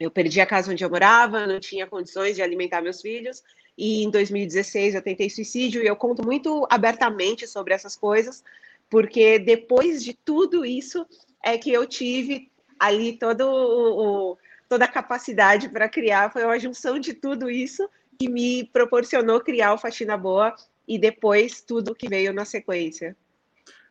Eu 0.00 0.10
perdi 0.10 0.40
a 0.40 0.46
casa 0.46 0.72
onde 0.72 0.82
eu 0.82 0.88
morava, 0.88 1.46
não 1.46 1.60
tinha 1.60 1.86
condições 1.86 2.34
de 2.34 2.40
alimentar 2.40 2.80
meus 2.80 3.02
filhos. 3.02 3.42
E 3.76 4.02
em 4.02 4.10
2016 4.10 4.94
eu 4.94 5.02
tentei 5.02 5.28
suicídio 5.28 5.82
e 5.82 5.86
eu 5.86 5.94
conto 5.94 6.24
muito 6.24 6.66
abertamente 6.70 7.46
sobre 7.46 7.74
essas 7.74 7.96
coisas, 7.96 8.42
porque 8.88 9.38
depois 9.38 10.02
de 10.02 10.14
tudo 10.14 10.64
isso 10.64 11.06
é 11.44 11.58
que 11.58 11.70
eu 11.70 11.86
tive 11.86 12.50
ali 12.78 13.18
todo 13.18 13.42
o, 13.42 14.30
o 14.32 14.38
toda 14.70 14.86
a 14.86 14.88
capacidade 14.88 15.68
para 15.68 15.88
criar. 15.88 16.32
Foi 16.32 16.44
uma 16.44 16.58
junção 16.58 16.98
de 16.98 17.12
tudo 17.12 17.50
isso 17.50 17.88
que 18.18 18.28
me 18.28 18.64
proporcionou 18.64 19.40
criar 19.40 19.74
o 19.74 19.78
Faxina 19.78 20.16
Boa 20.16 20.54
e 20.88 20.98
depois 20.98 21.60
tudo 21.60 21.94
que 21.94 22.08
veio 22.08 22.32
na 22.32 22.44
sequência. 22.44 23.16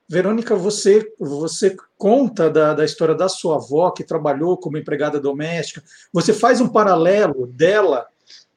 Verônica, 0.09 0.55
você, 0.55 1.13
você 1.19 1.77
conta 1.95 2.49
da, 2.49 2.73
da 2.73 2.83
história 2.83 3.13
da 3.13 3.29
sua 3.29 3.57
avó, 3.57 3.91
que 3.91 4.03
trabalhou 4.03 4.57
como 4.57 4.75
empregada 4.75 5.19
doméstica. 5.19 5.83
Você 6.11 6.33
faz 6.33 6.59
um 6.59 6.67
paralelo 6.67 7.45
dela, 7.45 8.07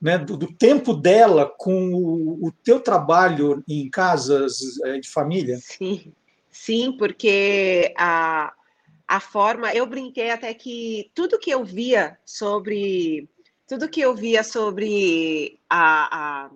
né, 0.01 0.17
do, 0.17 0.39
do 0.39 0.51
tempo 0.51 0.95
dela 0.95 1.53
com 1.59 1.93
o, 1.93 2.47
o 2.47 2.53
teu 2.65 2.81
trabalho 2.81 3.63
em 3.69 3.91
casas 3.91 4.81
eh, 4.83 4.99
de 4.99 5.11
família? 5.11 5.59
Sim, 5.61 6.15
sim, 6.51 6.97
porque 6.97 7.93
a, 7.99 8.55
a 9.07 9.21
forma. 9.21 9.75
Eu 9.75 9.85
brinquei 9.85 10.31
até 10.31 10.55
que 10.55 11.11
tudo 11.15 11.39
que 11.39 11.51
eu 11.51 11.63
via 11.63 12.19
sobre. 12.25 13.29
Tudo 13.69 13.91
que 13.91 14.01
eu 14.01 14.15
via 14.15 14.43
sobre 14.43 15.61
a, 15.69 16.45
a, 16.47 16.51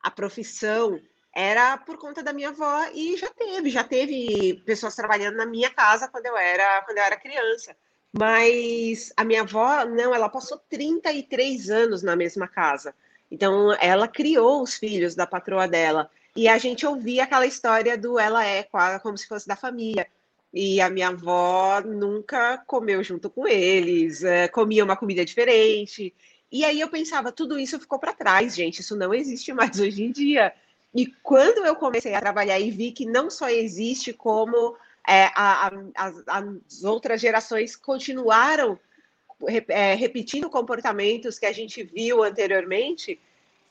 a 0.00 0.10
profissão 0.12 1.00
era 1.34 1.76
por 1.78 1.98
conta 1.98 2.22
da 2.22 2.32
minha 2.32 2.50
avó 2.50 2.86
e 2.94 3.16
já 3.16 3.28
teve, 3.30 3.70
já 3.70 3.82
teve 3.82 4.62
pessoas 4.64 4.94
trabalhando 4.94 5.36
na 5.36 5.44
minha 5.44 5.68
casa 5.68 6.06
quando 6.08 6.26
eu 6.26 6.36
era, 6.36 6.82
quando 6.82 6.98
eu 6.98 7.04
era 7.04 7.16
criança. 7.16 7.76
Mas 8.16 9.12
a 9.16 9.24
minha 9.24 9.42
avó, 9.42 9.84
não, 9.84 10.14
ela 10.14 10.28
passou 10.28 10.56
33 10.70 11.68
anos 11.70 12.02
na 12.02 12.14
mesma 12.14 12.46
casa. 12.46 12.94
Então, 13.28 13.72
ela 13.80 14.06
criou 14.06 14.62
os 14.62 14.74
filhos 14.74 15.16
da 15.16 15.26
patroa 15.26 15.66
dela. 15.66 16.08
E 16.36 16.46
a 16.46 16.56
gente 16.56 16.86
ouvia 16.86 17.24
aquela 17.24 17.46
história 17.46 17.98
do 17.98 18.16
ela 18.16 18.44
é 18.44 18.64
como 19.02 19.18
se 19.18 19.26
fosse 19.26 19.48
da 19.48 19.56
família. 19.56 20.06
E 20.52 20.80
a 20.80 20.88
minha 20.88 21.08
avó 21.08 21.80
nunca 21.80 22.58
comeu 22.58 23.02
junto 23.02 23.28
com 23.28 23.48
eles, 23.48 24.22
é, 24.22 24.46
comia 24.46 24.84
uma 24.84 24.96
comida 24.96 25.24
diferente. 25.24 26.14
E 26.52 26.64
aí 26.64 26.78
eu 26.78 26.88
pensava, 26.88 27.32
tudo 27.32 27.58
isso 27.58 27.80
ficou 27.80 27.98
para 27.98 28.12
trás, 28.12 28.54
gente, 28.54 28.78
isso 28.80 28.94
não 28.94 29.12
existe 29.12 29.52
mais 29.52 29.78
hoje 29.80 30.04
em 30.04 30.12
dia. 30.12 30.54
E 30.94 31.06
quando 31.22 31.66
eu 31.66 31.74
comecei 31.74 32.14
a 32.14 32.20
trabalhar 32.20 32.58
e 32.60 32.70
vi 32.70 32.92
que 32.92 33.04
não 33.04 33.28
só 33.28 33.48
existe, 33.48 34.12
como 34.12 34.76
é, 35.06 35.24
a, 35.34 35.66
a, 35.66 35.72
as, 35.96 36.22
as, 36.26 36.84
outras 36.84 37.20
gerações 37.20 37.74
continuaram 37.74 38.78
é, 39.68 39.94
repetindo 39.94 40.48
comportamentos 40.48 41.38
que 41.38 41.46
a 41.46 41.52
gente 41.52 41.82
viu 41.82 42.22
anteriormente, 42.22 43.20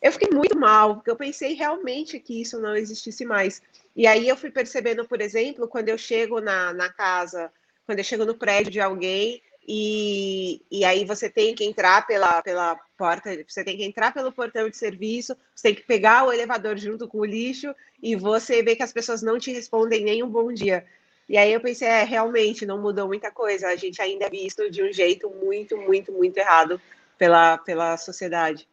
eu 0.02 0.12
fiquei 0.12 0.30
muito 0.32 0.58
mal, 0.58 0.96
porque 0.96 1.10
eu 1.10 1.16
pensei 1.16 1.54
realmente 1.54 2.20
que 2.20 2.42
isso 2.42 2.60
não 2.60 2.76
existisse 2.76 3.24
mais. 3.24 3.62
E 3.96 4.06
aí 4.06 4.28
eu 4.28 4.36
fui 4.36 4.52
percebendo, 4.52 5.08
por 5.08 5.22
exemplo, 5.22 5.68
quando 5.68 5.88
eu 5.88 5.98
chego 5.98 6.42
na, 6.42 6.74
na 6.74 6.92
casa, 6.92 7.50
quando 7.86 8.00
eu 8.00 8.04
chego 8.04 8.26
no 8.26 8.36
prédio 8.36 8.70
de 8.70 8.82
alguém, 8.82 9.42
e, 9.68 10.62
e 10.70 10.84
aí 10.84 11.06
você 11.06 11.30
tem 11.30 11.56
que 11.56 11.64
entrar 11.64 12.06
pela, 12.06 12.42
pela 12.42 12.76
porta, 12.98 13.30
você 13.48 13.64
tem 13.64 13.78
que 13.78 13.84
entrar 13.84 14.14
pelo 14.14 14.32
portão 14.32 14.70
de 14.70 14.76
serviço, 14.76 15.36
você 15.56 15.70
tem 15.70 15.76
que 15.76 15.84
pegar 15.84 16.26
o 16.26 16.34
elevador 16.34 16.78
junto 16.78 17.08
com 17.08 17.20
o 17.20 17.26
lixo, 17.26 17.74
e 18.02 18.16
você 18.16 18.62
vê 18.62 18.76
que 18.76 18.84
as 18.84 18.92
pessoas 18.92 19.22
não 19.22 19.40
te 19.40 19.52
respondem 19.52 20.04
nem 20.04 20.22
um 20.22 20.30
bom 20.30 20.52
dia. 20.52 20.86
E 21.30 21.38
aí 21.38 21.54
eu 21.54 21.62
pensei, 21.62 21.88
é, 21.88 22.04
realmente 22.04 22.66
não 22.66 22.82
mudou 22.82 23.08
muita 23.08 23.32
coisa, 23.32 23.68
a 23.68 23.76
gente 23.76 24.02
ainda 24.02 24.26
é 24.26 24.30
visto 24.30 24.70
de 24.70 24.84
um 24.84 24.92
jeito 24.92 25.30
muito, 25.30 25.78
muito, 25.78 26.12
muito 26.12 26.38
errado 26.38 26.80
pela, 27.18 27.58
pela 27.58 27.96
sociedade. 27.96 28.68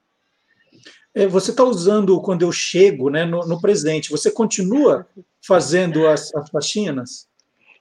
É, 1.15 1.27
você 1.27 1.53
está 1.53 1.63
usando 1.63 2.21
quando 2.21 2.43
eu 2.43 2.51
chego 2.51 3.11
né, 3.11 3.25
no, 3.25 3.47
no 3.47 3.61
presente, 3.61 4.11
você 4.11 4.31
continua 4.31 5.07
fazendo 5.41 6.07
as, 6.09 6.35
as 6.35 6.51
faxinas? 6.51 7.29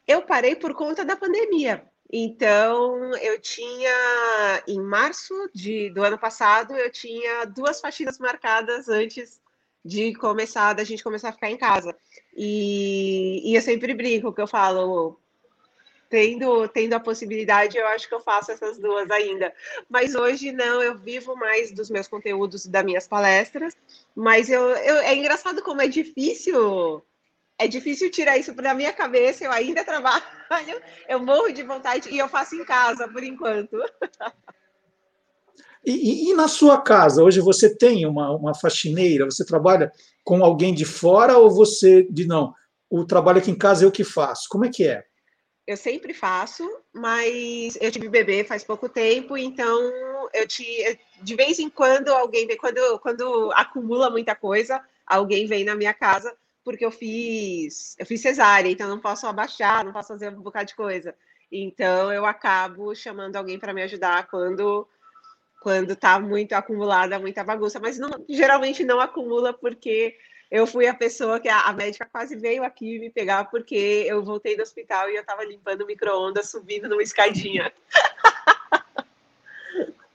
Eu 0.07 0.21
parei 0.21 0.55
por 0.55 0.73
conta 0.73 1.03
da 1.03 1.15
pandemia. 1.15 1.83
Então, 2.11 3.15
eu 3.17 3.39
tinha, 3.39 4.63
em 4.67 4.81
março 4.81 5.33
de, 5.53 5.91
do 5.91 6.03
ano 6.03 6.17
passado, 6.17 6.75
eu 6.75 6.91
tinha 6.91 7.45
duas 7.45 7.79
faxinas 7.79 8.17
marcadas 8.17 8.89
antes 8.89 9.39
de 9.85 10.13
começar, 10.15 10.73
da 10.73 10.83
gente 10.83 11.03
começar 11.03 11.29
a 11.29 11.33
ficar 11.33 11.51
em 11.51 11.57
casa. 11.57 11.95
E, 12.35 13.51
e 13.51 13.55
eu 13.55 13.61
sempre 13.61 13.93
brinco, 13.93 14.33
que 14.33 14.41
eu 14.41 14.47
falo, 14.47 15.19
tendo, 16.09 16.67
tendo 16.69 16.93
a 16.93 16.99
possibilidade, 16.99 17.77
eu 17.77 17.87
acho 17.87 18.07
que 18.07 18.15
eu 18.15 18.19
faço 18.19 18.51
essas 18.51 18.79
duas 18.79 19.09
ainda. 19.11 19.53
Mas 19.87 20.15
hoje 20.15 20.51
não, 20.51 20.81
eu 20.81 20.97
vivo 20.97 21.35
mais 21.35 21.71
dos 21.71 21.91
meus 21.91 22.07
conteúdos 22.07 22.65
e 22.65 22.69
das 22.69 22.83
minhas 22.83 23.07
palestras. 23.07 23.77
Mas 24.15 24.49
eu, 24.49 24.61
eu, 24.61 24.95
é 24.97 25.15
engraçado 25.15 25.61
como 25.61 25.81
é 25.81 25.87
difícil 25.87 27.03
é 27.59 27.67
difícil 27.67 28.09
tirar 28.09 28.37
isso 28.37 28.53
da 28.53 28.73
minha 28.73 28.93
cabeça, 28.93 29.43
eu 29.43 29.51
ainda 29.51 29.83
trabalho, 29.85 30.23
eu 31.07 31.19
morro 31.19 31.51
de 31.51 31.61
vontade 31.61 32.09
e 32.09 32.17
eu 32.17 32.29
faço 32.29 32.55
em 32.55 32.63
casa 32.63 33.07
por 33.09 33.21
enquanto. 33.21 33.77
E, 35.85 36.29
e, 36.29 36.33
na 36.33 36.47
sua 36.47 36.81
casa, 36.81 37.23
hoje 37.23 37.41
você 37.41 37.75
tem 37.75 38.05
uma, 38.05 38.31
uma 38.31 38.55
faxineira, 38.55 39.25
você 39.25 39.45
trabalha 39.45 39.91
com 40.23 40.43
alguém 40.43 40.73
de 40.73 40.85
fora 40.85 41.37
ou 41.37 41.49
você 41.49 42.03
de 42.09 42.25
não? 42.25 42.53
O 42.89 43.05
trabalho 43.05 43.39
aqui 43.39 43.51
em 43.51 43.57
casa 43.57 43.83
eu 43.83 43.91
que 43.91 44.03
faço. 44.03 44.47
Como 44.49 44.65
é 44.65 44.69
que 44.69 44.87
é? 44.87 45.03
Eu 45.67 45.77
sempre 45.77 46.13
faço, 46.13 46.67
mas 46.93 47.77
eu 47.79 47.91
tive 47.91 48.09
bebê 48.09 48.43
faz 48.43 48.63
pouco 48.63 48.89
tempo, 48.89 49.37
então 49.37 49.79
eu 50.33 50.47
te 50.47 50.65
de 51.21 51.35
vez 51.35 51.59
em 51.59 51.69
quando 51.69 52.09
alguém 52.09 52.47
vem, 52.47 52.57
quando, 52.57 52.99
quando 52.99 53.51
acumula 53.53 54.09
muita 54.09 54.35
coisa, 54.35 54.81
alguém 55.05 55.45
vem 55.45 55.63
na 55.63 55.75
minha 55.75 55.93
casa 55.93 56.35
porque 56.63 56.85
eu 56.85 56.91
fiz, 56.91 57.95
eu 57.97 58.05
fiz 58.05 58.21
cesárea, 58.21 58.69
então 58.69 58.89
não 58.89 58.99
posso 58.99 59.25
abaixar, 59.27 59.83
não 59.83 59.91
posso 59.91 60.09
fazer 60.09 60.29
um 60.29 60.41
bocado 60.41 60.67
de 60.67 60.75
coisa. 60.75 61.15
Então 61.51 62.11
eu 62.13 62.25
acabo 62.25 62.93
chamando 62.93 63.35
alguém 63.35 63.57
para 63.57 63.73
me 63.73 63.81
ajudar 63.81 64.27
quando 64.27 64.87
quando 65.61 65.93
tá 65.93 66.19
muito 66.19 66.53
acumulada, 66.53 67.19
muita 67.19 67.43
bagunça, 67.43 67.81
mas 67.81 67.99
não, 67.99 68.09
geralmente 68.29 68.83
não 68.83 69.01
acumula 69.01 69.51
porque 69.51 70.15
eu 70.49 70.65
fui 70.65 70.87
a 70.87 70.93
pessoa 70.93 71.39
que 71.39 71.49
a, 71.49 71.63
a, 71.63 71.73
médica 71.73 72.07
quase 72.11 72.35
veio 72.35 72.63
aqui 72.63 72.97
me 72.97 73.09
pegar 73.09 73.45
porque 73.45 74.05
eu 74.07 74.23
voltei 74.23 74.55
do 74.55 74.63
hospital 74.63 75.09
e 75.09 75.15
eu 75.15 75.21
estava 75.21 75.43
limpando 75.43 75.81
o 75.81 75.85
micro-ondas 75.85 76.49
subindo 76.49 76.87
numa 76.87 77.03
escadinha. 77.03 77.71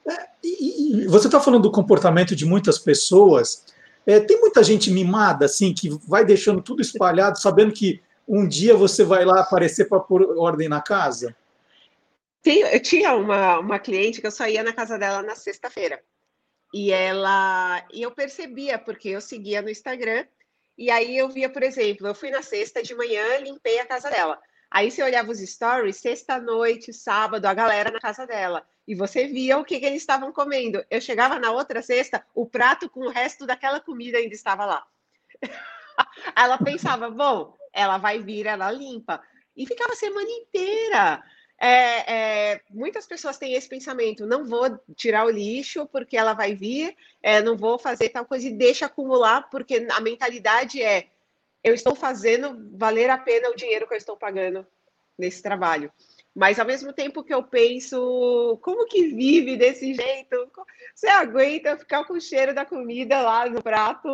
É, 0.06 0.28
e, 0.42 1.02
e 1.02 1.06
você 1.06 1.28
está 1.28 1.40
falando 1.40 1.62
do 1.62 1.72
comportamento 1.72 2.36
de 2.36 2.44
muitas 2.44 2.78
pessoas. 2.78 3.64
É, 4.06 4.20
tem 4.20 4.38
muita 4.38 4.62
gente 4.62 4.90
mimada, 4.90 5.46
assim, 5.46 5.72
que 5.72 5.88
vai 6.06 6.24
deixando 6.24 6.60
tudo 6.60 6.82
espalhado, 6.82 7.40
sabendo 7.40 7.72
que 7.72 8.02
um 8.28 8.46
dia 8.46 8.76
você 8.76 9.04
vai 9.04 9.24
lá 9.24 9.40
aparecer 9.40 9.86
para 9.86 10.00
pôr 10.00 10.38
ordem 10.38 10.68
na 10.68 10.80
casa? 10.80 11.34
eu 12.44 12.82
tinha 12.82 13.14
uma, 13.14 13.58
uma 13.58 13.78
cliente 13.78 14.20
que 14.20 14.26
eu 14.26 14.30
só 14.30 14.46
ia 14.46 14.62
na 14.62 14.72
casa 14.72 14.98
dela 14.98 15.22
na 15.22 15.34
sexta-feira. 15.34 16.02
E 16.74 16.92
ela. 16.92 17.82
E 17.90 18.02
eu 18.02 18.10
percebia, 18.10 18.78
porque 18.78 19.08
eu 19.08 19.20
seguia 19.20 19.62
no 19.62 19.70
Instagram, 19.70 20.26
e 20.76 20.90
aí 20.90 21.16
eu 21.16 21.28
via, 21.30 21.48
por 21.48 21.62
exemplo, 21.62 22.06
eu 22.06 22.14
fui 22.14 22.30
na 22.30 22.42
sexta 22.42 22.82
de 22.82 22.94
manhã, 22.94 23.38
limpei 23.38 23.78
a 23.78 23.86
casa 23.86 24.10
dela. 24.10 24.38
Aí 24.70 24.90
você 24.90 25.02
olhava 25.02 25.30
os 25.30 25.38
stories, 25.38 25.96
sexta-noite, 25.96 26.92
sábado, 26.92 27.46
a 27.46 27.54
galera 27.54 27.90
na 27.90 28.00
casa 28.00 28.26
dela 28.26 28.66
e 28.86 28.94
você 28.94 29.26
via 29.26 29.58
o 29.58 29.64
que, 29.64 29.80
que 29.80 29.86
eles 29.86 30.02
estavam 30.02 30.32
comendo. 30.32 30.84
Eu 30.90 31.00
chegava 31.00 31.38
na 31.38 31.50
outra 31.50 31.82
cesta, 31.82 32.24
o 32.34 32.46
prato 32.46 32.88
com 32.88 33.00
o 33.00 33.10
resto 33.10 33.46
daquela 33.46 33.80
comida 33.80 34.18
ainda 34.18 34.34
estava 34.34 34.64
lá. 34.64 34.86
ela 36.36 36.58
pensava, 36.58 37.10
bom, 37.10 37.54
ela 37.72 37.98
vai 37.98 38.20
vir, 38.20 38.46
ela 38.46 38.70
limpa. 38.70 39.22
E 39.56 39.66
ficava 39.66 39.92
a 39.92 39.96
semana 39.96 40.28
inteira. 40.30 41.22
É, 41.58 42.12
é, 42.52 42.60
muitas 42.70 43.06
pessoas 43.06 43.38
têm 43.38 43.54
esse 43.54 43.68
pensamento: 43.68 44.26
não 44.26 44.44
vou 44.44 44.78
tirar 44.96 45.24
o 45.24 45.30
lixo 45.30 45.86
porque 45.86 46.16
ela 46.16 46.34
vai 46.34 46.54
vir, 46.54 46.96
é, 47.22 47.40
não 47.40 47.56
vou 47.56 47.78
fazer 47.78 48.08
tal 48.08 48.26
coisa 48.26 48.48
e 48.48 48.52
deixa 48.52 48.86
acumular, 48.86 49.48
porque 49.50 49.86
a 49.90 50.00
mentalidade 50.00 50.82
é: 50.82 51.08
eu 51.62 51.72
estou 51.72 51.94
fazendo 51.94 52.76
valer 52.76 53.08
a 53.08 53.16
pena 53.16 53.50
o 53.50 53.56
dinheiro 53.56 53.86
que 53.86 53.94
eu 53.94 53.98
estou 53.98 54.16
pagando 54.16 54.66
nesse 55.16 55.42
trabalho. 55.42 55.92
Mas 56.34 56.58
ao 56.58 56.66
mesmo 56.66 56.92
tempo 56.92 57.22
que 57.22 57.32
eu 57.32 57.44
penso, 57.44 58.58
como 58.60 58.86
que 58.86 59.06
vive 59.06 59.56
desse 59.56 59.94
jeito? 59.94 60.50
Você 60.92 61.06
aguenta 61.06 61.76
ficar 61.76 62.04
com 62.04 62.14
o 62.14 62.20
cheiro 62.20 62.52
da 62.52 62.64
comida 62.64 63.22
lá 63.22 63.48
no 63.48 63.62
prato 63.62 64.08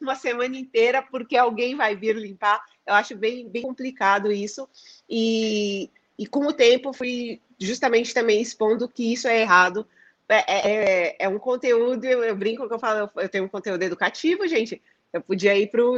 uma 0.00 0.16
semana 0.16 0.56
inteira 0.56 1.02
porque 1.02 1.36
alguém 1.36 1.76
vai 1.76 1.94
vir 1.94 2.16
limpar? 2.16 2.60
Eu 2.84 2.94
acho 2.94 3.16
bem, 3.16 3.48
bem 3.48 3.62
complicado 3.62 4.32
isso. 4.32 4.68
E, 5.08 5.88
e 6.18 6.26
com 6.26 6.46
o 6.46 6.52
tempo 6.52 6.92
fui 6.92 7.40
justamente 7.60 8.12
também 8.12 8.42
expondo 8.42 8.88
que 8.88 9.12
isso 9.12 9.28
é 9.28 9.40
errado. 9.40 9.86
É, 10.28 10.44
é, 10.48 11.16
é 11.20 11.28
um 11.28 11.38
conteúdo, 11.38 12.04
eu, 12.04 12.24
eu 12.24 12.34
brinco 12.34 12.66
que 12.66 12.74
eu 12.74 12.78
falo, 12.80 13.08
eu 13.14 13.28
tenho 13.28 13.44
um 13.44 13.48
conteúdo 13.48 13.82
educativo, 13.84 14.48
gente. 14.48 14.82
Eu 15.16 15.22
podia 15.22 15.56
ir 15.56 15.70
para 15.70 15.82
o 15.84 15.96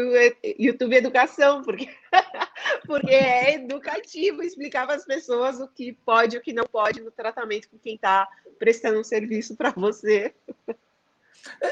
YouTube 0.58 0.94
Educação, 0.94 1.62
porque, 1.62 1.88
porque 2.86 3.12
é 3.12 3.54
educativo, 3.54 4.42
explicar 4.42 4.86
para 4.86 4.96
as 4.96 5.04
pessoas 5.04 5.60
o 5.60 5.68
que 5.68 5.92
pode 6.04 6.36
e 6.36 6.38
o 6.38 6.42
que 6.42 6.52
não 6.52 6.64
pode 6.64 7.00
no 7.00 7.10
tratamento 7.10 7.68
com 7.68 7.78
quem 7.78 7.96
está 7.96 8.26
prestando 8.58 9.00
um 9.00 9.04
serviço 9.04 9.56
para 9.56 9.70
você. 9.70 10.32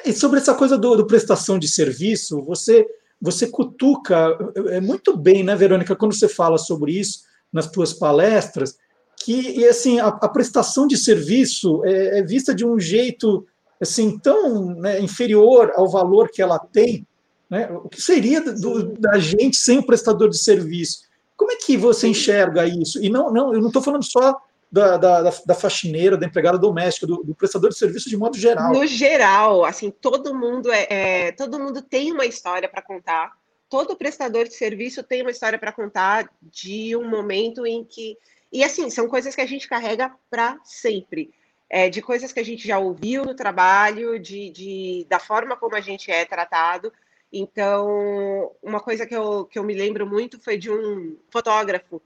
E 0.04 0.12
sobre 0.12 0.38
essa 0.38 0.54
coisa 0.54 0.76
do, 0.76 0.96
do, 0.96 1.06
prestação 1.06 1.59
de 1.59 1.68
serviço, 1.68 2.42
você 2.42 2.87
você 3.20 3.46
cutuca 3.46 4.37
é 4.66 4.80
muito 4.80 5.16
bem, 5.16 5.42
né, 5.42 5.56
Verônica, 5.56 5.96
quando 5.96 6.14
você 6.14 6.28
fala 6.28 6.59
sobre 6.59 6.92
isso 6.92 7.20
nas 7.50 7.70
tuas 7.70 7.94
palestras, 7.94 8.76
que 9.16 9.59
e 9.59 9.66
assim 9.66 9.98
a, 9.98 10.09
a 10.09 10.28
prestação 10.28 10.87
de 10.87 10.96
serviço 10.96 11.82
é, 11.85 12.18
é, 12.18 12.22
vista 12.22 12.54
de 12.54 12.64
um 12.64 12.78
jeito 12.78 13.46
assim 13.80 14.18
tão 14.18 14.74
né, 14.74 15.00
inferior 15.00 15.72
ao 15.76 15.88
valor 15.88 16.30
que 16.30 16.42
ela 16.42 16.59
tem, 16.59 17.06
né? 17.48 17.68
O 17.70 17.88
que 17.88 18.00
seria 18.00 18.40
do, 18.40 18.92
da 18.94 19.18
gente 19.18 19.56
sem 19.56 19.78
o 19.78 19.87
prestador 19.87 20.28
de 20.28 20.38
serviço? 20.38 21.06
Como 21.37 21.52
é 21.52 21.56
que 21.56 21.76
você 21.76 22.09
enxerga 22.09 22.66
isso? 22.66 23.02
E 23.02 23.09
não, 23.09 23.30
não, 23.30 23.54
eu 23.54 23.61
não 23.61 23.68
estou 23.68 23.82
falando 23.82 24.04
só 24.04 24.40
da, 24.70 24.96
da, 24.96 25.22
da, 25.22 25.54
faxineira, 25.54 26.16
da 26.16 26.26
empregada 26.26 26.59
doméstica, 26.59 27.06
do, 27.06 27.22
do, 27.22 27.35
prestador 27.35 27.70
de 27.70 27.78
serviço 27.78 28.09
de 28.09 28.16
modo 28.16 28.37
geral. 28.37 28.72
No 28.72 28.87
geral, 28.87 29.64
assim, 29.64 29.90
todo 29.90 30.35
mundo 30.35 30.72
é, 30.72 30.87
é 30.88 31.32
todo 31.32 31.59
mundo 31.59 31.82
tem 31.82 32.12
uma 32.12 32.26
história 32.26 32.68
para 32.68 32.82
contar. 32.82 33.32
Todo 33.68 33.96
prestador 33.96 34.44
de 34.44 34.54
serviço 34.54 35.02
tem 35.02 35.22
uma 35.22 35.30
história 35.30 35.59
para 35.59 35.72
contar 35.72 36.30
de 36.40 36.96
um 36.96 37.09
momento 37.09 37.66
em 37.66 37.85
que 37.85 38.16
e 38.52 38.62
assim 38.64 38.88
são 38.90 39.09
coisas 39.09 39.35
que 39.35 39.40
a 39.40 39.46
gente 39.46 39.68
carrega 39.68 40.12
para 40.30 40.59
sempre. 40.64 41.32
É, 41.68 41.88
de 41.88 42.00
coisas 42.00 42.32
que 42.32 42.38
a 42.38 42.44
gente 42.44 42.66
já 42.66 42.78
ouviu 42.78 43.24
no 43.24 43.35
trabalho, 43.35 44.20
de, 44.20 44.50
de, 44.50 45.06
da 45.09 45.18
forma 45.18 45.56
como 45.56 45.74
a 45.74 45.80
gente 45.80 46.12
é 46.12 46.24
tratado. 46.24 46.92
Então, 47.32 48.52
uma 48.62 48.80
coisa 48.80 49.06
que 49.06 49.14
eu, 49.14 49.44
que 49.44 49.58
eu 49.58 49.64
me 49.64 49.74
lembro 49.74 50.06
muito 50.06 50.40
foi 50.40 50.56
de 50.56 50.70
um 50.70 51.18
fotógrafo 51.30 52.00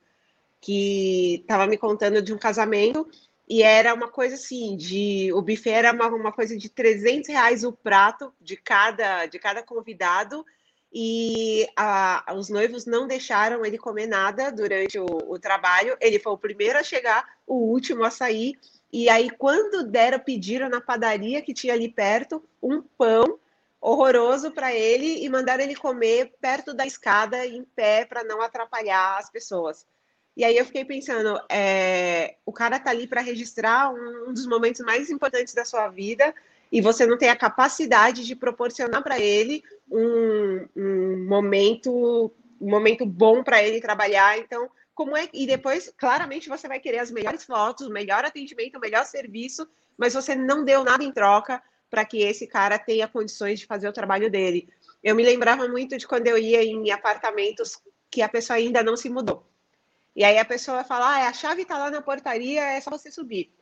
que 0.61 1.37
estava 1.37 1.67
me 1.67 1.79
contando 1.79 2.21
de 2.21 2.33
um 2.33 2.39
casamento 2.39 3.09
e 3.49 3.63
era 3.63 3.93
uma 3.93 4.09
coisa 4.09 4.37
assim, 4.37 4.77
de 4.77 5.33
o 5.33 5.43
buffet 5.43 5.71
era 5.71 5.93
uma, 5.93 6.07
uma 6.09 6.33
coisa 6.33 6.57
de 6.57 6.69
300 6.69 7.29
reais 7.29 7.65
o 7.65 7.73
prato 7.73 8.33
de 8.41 8.57
cada, 8.57 9.27
de 9.27 9.39
cada 9.39 9.63
convidado 9.63 10.45
e 10.93 11.69
a, 11.77 12.33
os 12.37 12.49
noivos 12.49 12.85
não 12.85 13.07
deixaram 13.07 13.65
ele 13.65 13.79
comer 13.79 14.07
nada 14.07 14.51
durante 14.51 14.99
o, 14.99 15.07
o, 15.07 15.39
trabalho. 15.39 15.97
Ele 16.01 16.19
foi 16.19 16.33
o 16.33 16.39
primeiro 16.39 16.79
a 16.79 16.83
chegar, 16.83 17.25
o 17.47 17.55
último 17.55 18.03
a 18.05 18.11
sair. 18.11 18.59
E 18.93 19.09
aí, 19.09 19.31
quando 19.31 19.85
deram, 19.85 20.19
pediram 20.19 20.69
na 20.69 20.81
padaria 20.81 21.43
que 21.43 21.55
tinha 21.55 21.75
ali 21.75 21.89
perto 21.89 22.43
um 22.61 22.83
pão 22.83 23.39
horroroso 23.81 24.51
para 24.51 24.75
ele 24.75 25.25
e 25.25 25.29
mandaram 25.29 25.65
ele 25.65 25.75
comer 25.75 26.33
perto 26.41 26.75
da 26.75 26.87
escada, 26.87 27.47
em 27.47 27.65
pé, 27.65 28.05
para 28.05 28.23
não 28.23 28.43
atrapalhar 28.43 29.19
as 29.19 29.31
pessoas. 29.31 29.87
E 30.37 30.45
aí 30.45 30.57
eu 30.57 30.65
fiquei 30.65 30.85
pensando, 30.85 31.41
é, 31.51 32.37
o 32.45 32.53
cara 32.53 32.79
tá 32.79 32.91
ali 32.91 33.07
para 33.07 33.21
registrar 33.21 33.91
um, 33.93 34.29
um, 34.29 34.33
dos 34.33 34.47
momentos 34.47 34.81
mais 34.83 35.11
importantes 35.11 35.55
da 35.55 35.65
sua 35.65 35.89
vida 35.89 36.35
e 36.71 36.81
você 36.81 37.07
não 37.07 37.19
tem 37.19 37.31
a 37.31 37.37
capacidade 37.37 38.25
de 38.25 38.37
proporcionar 38.37 39.03
para 39.03 39.19
ele 39.19 39.63
um, 39.91 40.67
um, 40.77 41.27
momento 41.27 42.33
um 42.61 42.71
momento 42.71 43.07
bom 43.07 43.43
para 43.43 43.63
ele 43.63 43.81
trabalhar. 43.81 44.39
Então, 44.39 44.71
como 44.95 45.17
é 45.17 45.29
e 45.33 45.47
depois 45.47 45.93
claramente 45.97 46.49
você 46.49 46.69
vai 46.69 46.79
querer 46.79 46.99
as 46.99 47.11
melhores 47.11 47.45
fotos, 47.45 47.87
o 47.87 47.93
melhor 47.93 48.25
atendimento, 48.25 48.77
o 48.77 48.81
melhor 48.81 49.05
serviço, 49.07 49.67
mas 49.97 50.15
você 50.15 50.35
não 50.35 50.65
deu 50.65 50.85
nada 50.85 51.03
em 51.03 51.11
troca 51.11 51.61
para 51.91 52.05
que 52.05 52.23
esse 52.23 52.47
cara 52.47 52.79
tenha 52.79 53.09
condições 53.09 53.59
de 53.59 53.67
fazer 53.67 53.89
o 53.89 53.93
trabalho 53.93 54.31
dele. 54.31 54.69
Eu 55.03 55.15
me 55.15 55.25
lembrava 55.25 55.67
muito 55.67 55.99
de 55.99 56.07
quando 56.07 56.29
eu 56.29 56.39
ia 56.39 56.63
em 56.63 56.91
apartamentos 56.91 57.83
que 58.11 58.23
a 58.23 58.29
pessoa 58.29 58.57
ainda 58.57 58.83
não 58.83 58.97
se 58.97 59.11
mudou. 59.11 59.45
E 60.15 60.25
aí 60.25 60.39
a 60.39 60.45
pessoa 60.45 60.85
fala: 60.85 61.17
ah, 61.17 61.29
a 61.29 61.33
chave 61.33 61.63
está 61.63 61.77
lá 61.77 61.91
na 61.91 62.01
portaria, 62.01 62.63
é 62.63 62.81
só 62.81 62.91
você 62.91 63.11
subir. 63.11 63.53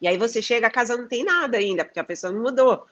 E 0.00 0.08
aí 0.08 0.18
você 0.18 0.42
chega, 0.42 0.66
a 0.66 0.70
casa 0.70 0.96
não 0.96 1.06
tem 1.06 1.24
nada 1.24 1.56
ainda, 1.58 1.84
porque 1.84 2.00
a 2.00 2.04
pessoa 2.04 2.32
não 2.32 2.42
mudou. 2.42 2.86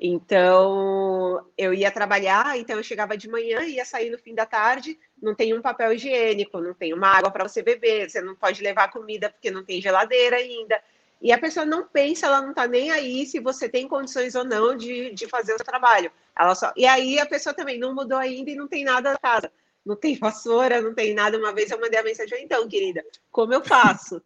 Então, 0.00 1.44
eu 1.56 1.74
ia 1.74 1.90
trabalhar, 1.90 2.56
então 2.56 2.76
eu 2.76 2.84
chegava 2.84 3.16
de 3.16 3.28
manhã, 3.28 3.62
ia 3.62 3.84
sair 3.84 4.10
no 4.10 4.18
fim 4.18 4.32
da 4.32 4.46
tarde, 4.46 4.98
não 5.20 5.34
tem 5.34 5.52
um 5.52 5.60
papel 5.60 5.92
higiênico, 5.92 6.60
não 6.60 6.72
tem 6.72 6.94
uma 6.94 7.08
água 7.08 7.32
para 7.32 7.48
você 7.48 7.62
beber, 7.62 8.08
você 8.08 8.20
não 8.20 8.36
pode 8.36 8.62
levar 8.62 8.92
comida 8.92 9.28
porque 9.28 9.50
não 9.50 9.64
tem 9.64 9.80
geladeira 9.80 10.36
ainda. 10.36 10.80
E 11.20 11.32
a 11.32 11.38
pessoa 11.38 11.66
não 11.66 11.86
pensa, 11.86 12.26
ela 12.26 12.40
não 12.40 12.50
está 12.50 12.66
nem 12.66 12.90
aí 12.90 13.26
se 13.26 13.40
você 13.40 13.68
tem 13.68 13.88
condições 13.88 14.34
ou 14.34 14.44
não 14.44 14.76
de, 14.76 15.12
de 15.12 15.26
fazer 15.26 15.54
o 15.54 15.58
trabalho. 15.58 16.12
Ela 16.38 16.54
só... 16.54 16.72
E 16.76 16.86
aí 16.86 17.18
a 17.18 17.26
pessoa 17.26 17.52
também 17.52 17.78
não 17.78 17.94
mudou 17.94 18.18
ainda 18.18 18.50
e 18.50 18.54
não 18.54 18.68
tem 18.68 18.84
nada 18.84 19.12
na 19.12 19.18
casa 19.18 19.50
não 19.88 19.96
tem 19.96 20.16
vassoura, 20.16 20.82
não 20.82 20.94
tem 20.94 21.14
nada. 21.14 21.38
Uma 21.38 21.52
vez 21.52 21.70
eu 21.70 21.80
mandei 21.80 21.98
a 21.98 22.02
mensagem, 22.02 22.44
então, 22.44 22.68
querida, 22.68 23.04
como 23.32 23.54
eu 23.54 23.64
faço? 23.64 24.22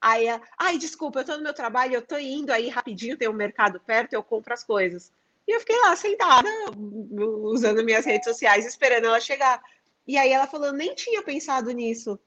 Aí, 0.00 0.26
ai, 0.58 0.78
desculpa, 0.78 1.20
eu 1.20 1.24
tô 1.24 1.36
no 1.36 1.42
meu 1.42 1.54
trabalho, 1.54 1.94
eu 1.94 2.02
tô 2.02 2.16
indo 2.16 2.50
aí 2.50 2.68
rapidinho, 2.68 3.16
tem 3.16 3.28
um 3.28 3.34
mercado 3.34 3.78
perto, 3.78 4.14
eu 4.14 4.22
compro 4.22 4.54
as 4.54 4.64
coisas. 4.64 5.12
E 5.46 5.54
eu 5.54 5.60
fiquei 5.60 5.78
lá 5.80 5.94
sentada, 5.94 6.48
usando 7.44 7.84
minhas 7.84 8.06
redes 8.06 8.26
sociais, 8.26 8.66
esperando 8.66 9.06
ela 9.06 9.20
chegar. 9.20 9.62
E 10.06 10.16
aí 10.16 10.30
ela 10.32 10.46
falou, 10.46 10.72
nem 10.72 10.94
tinha 10.94 11.22
pensado 11.22 11.70
nisso. 11.70 12.18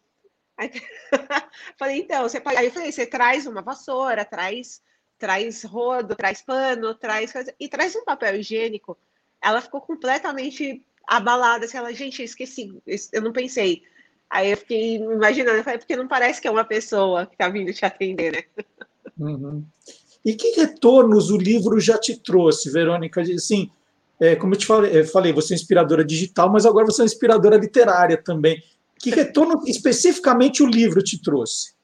Aí, 0.57 0.71
falei, 1.77 1.99
então, 1.99 2.23
você. 2.23 2.41
Aí 2.45 2.65
eu 2.67 2.71
falei, 2.71 2.91
você 2.91 3.05
traz 3.05 3.45
uma 3.45 3.61
vassoura, 3.61 4.23
traz, 4.23 4.81
traz 5.17 5.63
rodo, 5.63 6.15
traz 6.15 6.41
pano, 6.41 6.93
traz 6.95 7.31
coisa, 7.31 7.53
e 7.59 7.67
traz 7.67 7.95
um 7.95 8.03
papel 8.03 8.35
higiênico. 8.35 8.97
Ela 9.41 9.61
ficou 9.61 9.81
completamente 9.81 10.83
abalada, 11.07 11.65
assim, 11.65 11.77
ela, 11.77 11.93
gente, 11.93 12.19
eu 12.19 12.25
esqueci, 12.25 12.73
eu 13.11 13.21
não 13.21 13.31
pensei. 13.31 13.83
Aí 14.29 14.51
eu 14.51 14.57
fiquei 14.57 14.95
imaginando, 14.95 15.57
eu 15.57 15.63
falei, 15.63 15.79
porque 15.79 15.95
não 15.95 16.07
parece 16.07 16.41
que 16.41 16.47
é 16.47 16.51
uma 16.51 16.65
pessoa 16.65 17.25
que 17.25 17.35
está 17.35 17.47
vindo 17.47 17.71
te 17.73 17.85
atender, 17.85 18.31
né? 18.31 18.65
Uhum. 19.17 19.63
E 20.25 20.33
que 20.33 20.59
retornos 20.59 21.29
o 21.29 21.37
livro 21.37 21.79
já 21.79 21.97
te 21.97 22.17
trouxe, 22.17 22.71
Verônica? 22.71 23.21
Assim, 23.21 23.69
é, 24.19 24.35
como 24.35 24.55
eu 24.55 24.57
te 24.57 24.65
falei, 24.65 24.99
eu 24.99 25.05
falei, 25.05 25.31
você 25.31 25.53
é 25.53 25.55
inspiradora 25.55 26.03
digital, 26.03 26.51
mas 26.51 26.65
agora 26.65 26.85
você 26.85 27.03
é 27.03 27.05
inspiradora 27.05 27.57
literária 27.57 28.17
também. 28.17 28.61
Que 29.05 29.11
retorno 29.11 29.61
especificamente 29.67 30.63
o 30.63 30.65
livro 30.65 31.03
te 31.03 31.21
trouxe? 31.21 31.75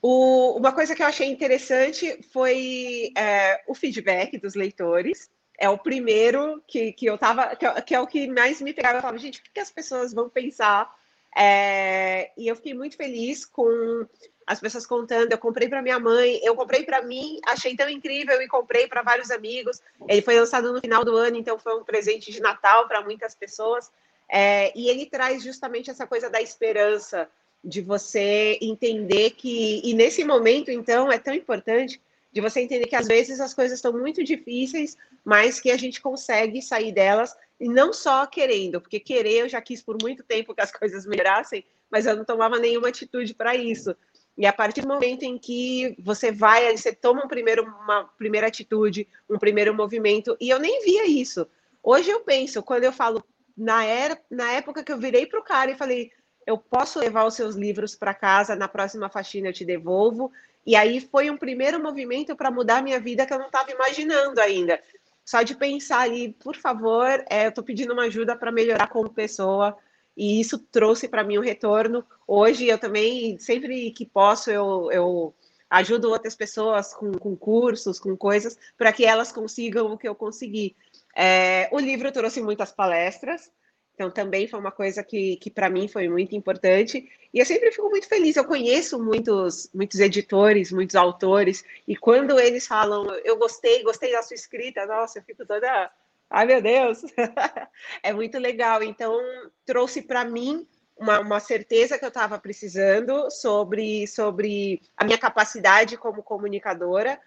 O, 0.00 0.56
uma 0.56 0.72
coisa 0.72 0.94
que 0.94 1.02
eu 1.02 1.06
achei 1.06 1.28
interessante 1.28 2.20
foi 2.32 3.12
é, 3.14 3.60
o 3.66 3.74
feedback 3.74 4.38
dos 4.38 4.54
leitores 4.54 5.28
é 5.58 5.68
o 5.68 5.76
primeiro 5.76 6.62
que, 6.66 6.92
que 6.92 7.04
eu 7.04 7.18
tava, 7.18 7.54
que, 7.54 7.66
é, 7.66 7.80
que 7.82 7.94
é 7.94 8.00
o 8.00 8.06
que 8.06 8.26
mais 8.28 8.62
me 8.62 8.72
pegava. 8.72 8.96
Eu 8.96 9.02
falava, 9.02 9.18
gente, 9.18 9.40
o 9.40 9.42
que, 9.42 9.50
que 9.52 9.60
as 9.60 9.70
pessoas 9.70 10.14
vão 10.14 10.30
pensar? 10.30 10.90
É, 11.36 12.30
e 12.34 12.48
eu 12.48 12.56
fiquei 12.56 12.72
muito 12.72 12.96
feliz 12.96 13.44
com 13.44 14.06
as 14.46 14.58
pessoas 14.60 14.86
contando. 14.86 15.32
Eu 15.32 15.38
comprei 15.38 15.68
para 15.68 15.82
minha 15.82 16.00
mãe, 16.00 16.40
eu 16.42 16.54
comprei 16.54 16.82
para 16.82 17.02
mim, 17.02 17.38
achei 17.46 17.76
tão 17.76 17.90
incrível 17.90 18.40
e 18.40 18.48
comprei 18.48 18.86
para 18.86 19.02
vários 19.02 19.30
amigos. 19.30 19.82
Ele 20.08 20.22
foi 20.22 20.40
lançado 20.40 20.72
no 20.72 20.80
final 20.80 21.04
do 21.04 21.14
ano, 21.14 21.36
então 21.36 21.58
foi 21.58 21.78
um 21.78 21.84
presente 21.84 22.32
de 22.32 22.40
Natal 22.40 22.88
para 22.88 23.02
muitas 23.02 23.34
pessoas. 23.34 23.90
É, 24.30 24.76
e 24.78 24.88
ele 24.88 25.06
traz 25.06 25.42
justamente 25.42 25.90
essa 25.90 26.06
coisa 26.06 26.28
da 26.28 26.40
esperança, 26.40 27.28
de 27.64 27.80
você 27.80 28.58
entender 28.60 29.30
que, 29.30 29.80
e 29.82 29.94
nesse 29.94 30.24
momento, 30.24 30.70
então, 30.70 31.10
é 31.10 31.18
tão 31.18 31.34
importante 31.34 32.00
de 32.30 32.40
você 32.40 32.60
entender 32.60 32.86
que 32.86 32.94
às 32.94 33.06
vezes 33.06 33.40
as 33.40 33.54
coisas 33.54 33.78
estão 33.78 33.92
muito 33.92 34.22
difíceis, 34.22 34.96
mas 35.24 35.58
que 35.58 35.70
a 35.70 35.76
gente 35.76 36.00
consegue 36.00 36.62
sair 36.62 36.92
delas 36.92 37.34
e 37.58 37.68
não 37.68 37.92
só 37.92 38.26
querendo, 38.26 38.80
porque 38.80 39.00
querer 39.00 39.40
eu 39.40 39.48
já 39.48 39.60
quis 39.60 39.82
por 39.82 39.96
muito 40.00 40.22
tempo 40.22 40.54
que 40.54 40.60
as 40.60 40.70
coisas 40.72 41.06
melhorassem, 41.06 41.64
mas 41.90 42.06
eu 42.06 42.14
não 42.14 42.24
tomava 42.24 42.58
nenhuma 42.58 42.88
atitude 42.88 43.34
para 43.34 43.56
isso. 43.56 43.96
E 44.36 44.46
a 44.46 44.52
partir 44.52 44.82
do 44.82 44.88
momento 44.88 45.24
em 45.24 45.36
que 45.36 45.96
você 45.98 46.30
vai, 46.30 46.76
você 46.76 46.92
toma 46.92 47.24
um 47.24 47.28
primeiro, 47.28 47.64
uma 47.64 48.04
primeira 48.04 48.46
atitude, 48.46 49.08
um 49.28 49.36
primeiro 49.36 49.74
movimento, 49.74 50.36
e 50.40 50.48
eu 50.48 50.60
nem 50.60 50.84
via 50.84 51.06
isso. 51.06 51.44
Hoje 51.82 52.10
eu 52.10 52.20
penso, 52.20 52.62
quando 52.62 52.84
eu 52.84 52.92
falo, 52.92 53.24
na, 53.58 53.84
era, 53.84 54.18
na 54.30 54.52
época 54.52 54.84
que 54.84 54.92
eu 54.92 54.98
virei 54.98 55.26
para 55.26 55.40
o 55.40 55.44
cara 55.44 55.70
e 55.70 55.76
falei, 55.76 56.10
eu 56.46 56.56
posso 56.56 56.98
levar 56.98 57.26
os 57.26 57.34
seus 57.34 57.56
livros 57.56 57.94
para 57.94 58.14
casa, 58.14 58.56
na 58.56 58.68
próxima 58.68 59.10
faxina 59.10 59.48
eu 59.48 59.52
te 59.52 59.64
devolvo, 59.64 60.32
e 60.64 60.76
aí 60.76 61.00
foi 61.00 61.28
um 61.28 61.36
primeiro 61.36 61.82
movimento 61.82 62.36
para 62.36 62.50
mudar 62.50 62.82
minha 62.82 63.00
vida 63.00 63.26
que 63.26 63.34
eu 63.34 63.38
não 63.38 63.46
estava 63.46 63.70
imaginando 63.70 64.40
ainda. 64.40 64.80
Só 65.24 65.42
de 65.42 65.54
pensar 65.54 66.00
ali, 66.00 66.32
por 66.32 66.56
favor, 66.56 67.22
é, 67.28 67.46
eu 67.46 67.48
estou 67.50 67.64
pedindo 67.64 67.92
uma 67.92 68.04
ajuda 68.04 68.34
para 68.34 68.52
melhorar 68.52 68.86
como 68.86 69.10
pessoa, 69.10 69.76
e 70.16 70.40
isso 70.40 70.58
trouxe 70.58 71.06
para 71.06 71.22
mim 71.22 71.38
um 71.38 71.42
retorno. 71.42 72.04
Hoje 72.26 72.66
eu 72.66 72.78
também, 72.78 73.38
sempre 73.38 73.90
que 73.90 74.06
posso, 74.06 74.50
eu, 74.50 74.90
eu 74.90 75.34
ajudo 75.70 76.10
outras 76.10 76.34
pessoas 76.34 76.94
com, 76.94 77.12
com 77.12 77.36
cursos, 77.36 78.00
com 78.00 78.16
coisas, 78.16 78.56
para 78.76 78.92
que 78.92 79.04
elas 79.04 79.30
consigam 79.30 79.92
o 79.92 79.98
que 79.98 80.08
eu 80.08 80.14
consegui. 80.14 80.74
É, 81.20 81.68
o 81.72 81.80
livro 81.80 82.12
trouxe 82.12 82.40
muitas 82.40 82.70
palestras, 82.70 83.50
então, 83.98 84.12
também 84.12 84.46
foi 84.46 84.60
uma 84.60 84.70
coisa 84.70 85.02
que, 85.02 85.36
que 85.38 85.50
para 85.50 85.68
mim 85.68 85.88
foi 85.88 86.08
muito 86.08 86.36
importante. 86.36 87.10
E 87.34 87.40
eu 87.40 87.44
sempre 87.44 87.72
fico 87.72 87.90
muito 87.90 88.06
feliz. 88.06 88.36
Eu 88.36 88.44
conheço 88.44 89.02
muitos, 89.02 89.68
muitos 89.74 89.98
editores, 89.98 90.70
muitos 90.70 90.94
autores, 90.94 91.64
e 91.86 91.96
quando 91.96 92.38
eles 92.38 92.64
falam, 92.64 93.10
eu 93.24 93.36
gostei, 93.36 93.82
gostei 93.82 94.12
da 94.12 94.22
sua 94.22 94.36
escrita, 94.36 94.86
nossa, 94.86 95.18
eu 95.18 95.24
fico 95.24 95.44
toda. 95.44 95.90
Ai, 96.30 96.46
meu 96.46 96.62
Deus! 96.62 97.02
é 98.04 98.12
muito 98.12 98.38
legal. 98.38 98.84
Então, 98.84 99.18
trouxe 99.66 100.00
para 100.00 100.24
mim 100.24 100.64
uma, 100.96 101.18
uma, 101.18 101.40
certeza 101.40 101.98
que 101.98 102.04
eu 102.04 102.08
estava 102.08 102.38
precisando 102.38 103.28
sobre, 103.32 104.06
sobre 104.06 104.80
a 104.96 105.04
minha 105.04 105.18
capacidade 105.18 105.96
como 105.96 106.22
comunicadora, 106.22 107.20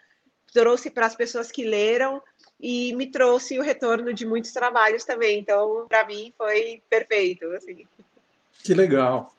trouxe 0.54 0.90
para 0.90 1.06
as 1.06 1.16
pessoas 1.16 1.52
que 1.52 1.66
leram 1.66 2.24
e 2.62 2.94
me 2.96 3.08
trouxe 3.08 3.58
o 3.58 3.64
retorno 3.64 4.14
de 4.14 4.26
muitos 4.26 4.52
trabalhos 4.52 5.04
também. 5.04 5.40
Então, 5.40 5.86
para 5.90 6.06
mim, 6.06 6.32
foi 6.38 6.82
perfeito. 6.90 7.46
Assim. 7.54 7.86
Que 8.64 8.74
legal. 8.74 9.34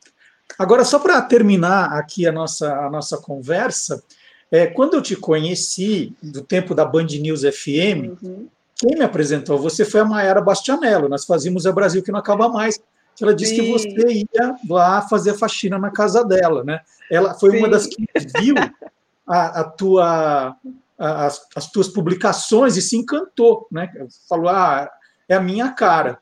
Agora, 0.59 0.85
só 0.85 0.99
para 0.99 1.23
terminar 1.23 1.93
aqui 1.93 2.27
a 2.27 2.33
nossa, 2.33 2.75
a 2.75 2.91
nossa 2.91 3.17
conversa, 3.17 4.03
é, 4.51 4.67
quando 4.67 4.95
eu 4.95 5.03
te 5.03 5.17
conheci, 5.17 6.15
do 6.23 6.43
tempo 6.43 6.75
da 6.75 6.85
Band 6.85 7.07
News 7.07 7.43
FM, 7.43 8.21
uhum. 8.23 8.49
quem 8.77 8.97
me 8.97 9.05
apresentou 9.05 9.59
você 9.59 9.85
foi 9.85 10.01
a 10.01 10.05
Mayara 10.05 10.43
Bastianello. 10.43 11.09
Nós 11.09 11.25
fazíamos 11.25 11.65
É 11.65 11.73
Brasil 11.73 12.03
que 12.03 12.13
não 12.13 12.19
acaba 12.19 12.49
mais. 12.49 12.83
Ela 13.21 13.35
disse 13.35 13.55
Sim. 13.55 13.63
que 13.63 13.71
você 13.71 14.13
ia 14.13 14.57
lá 14.69 15.03
fazer 15.03 15.35
faxina 15.35 15.79
na 15.79 15.91
casa 15.91 16.25
dela, 16.25 16.65
né? 16.65 16.81
Ela 17.11 17.35
foi 17.35 17.53
Sim. 17.53 17.59
uma 17.59 17.69
das 17.69 17.87
que 17.87 18.05
viu 18.41 18.57
a, 19.27 19.61
a 19.61 19.65
tua, 19.65 20.57
as, 20.99 21.47
as, 21.55 21.71
tuas 21.71 21.89
publicações 21.89 22.77
e 22.77 22.83
se 22.83 22.97
encantou, 22.97 23.67
né? 23.71 23.93
Falou, 24.29 24.49
ah, 24.49 24.91
é 25.29 25.35
a 25.35 25.41
minha 25.41 25.73
cara. 25.73 26.21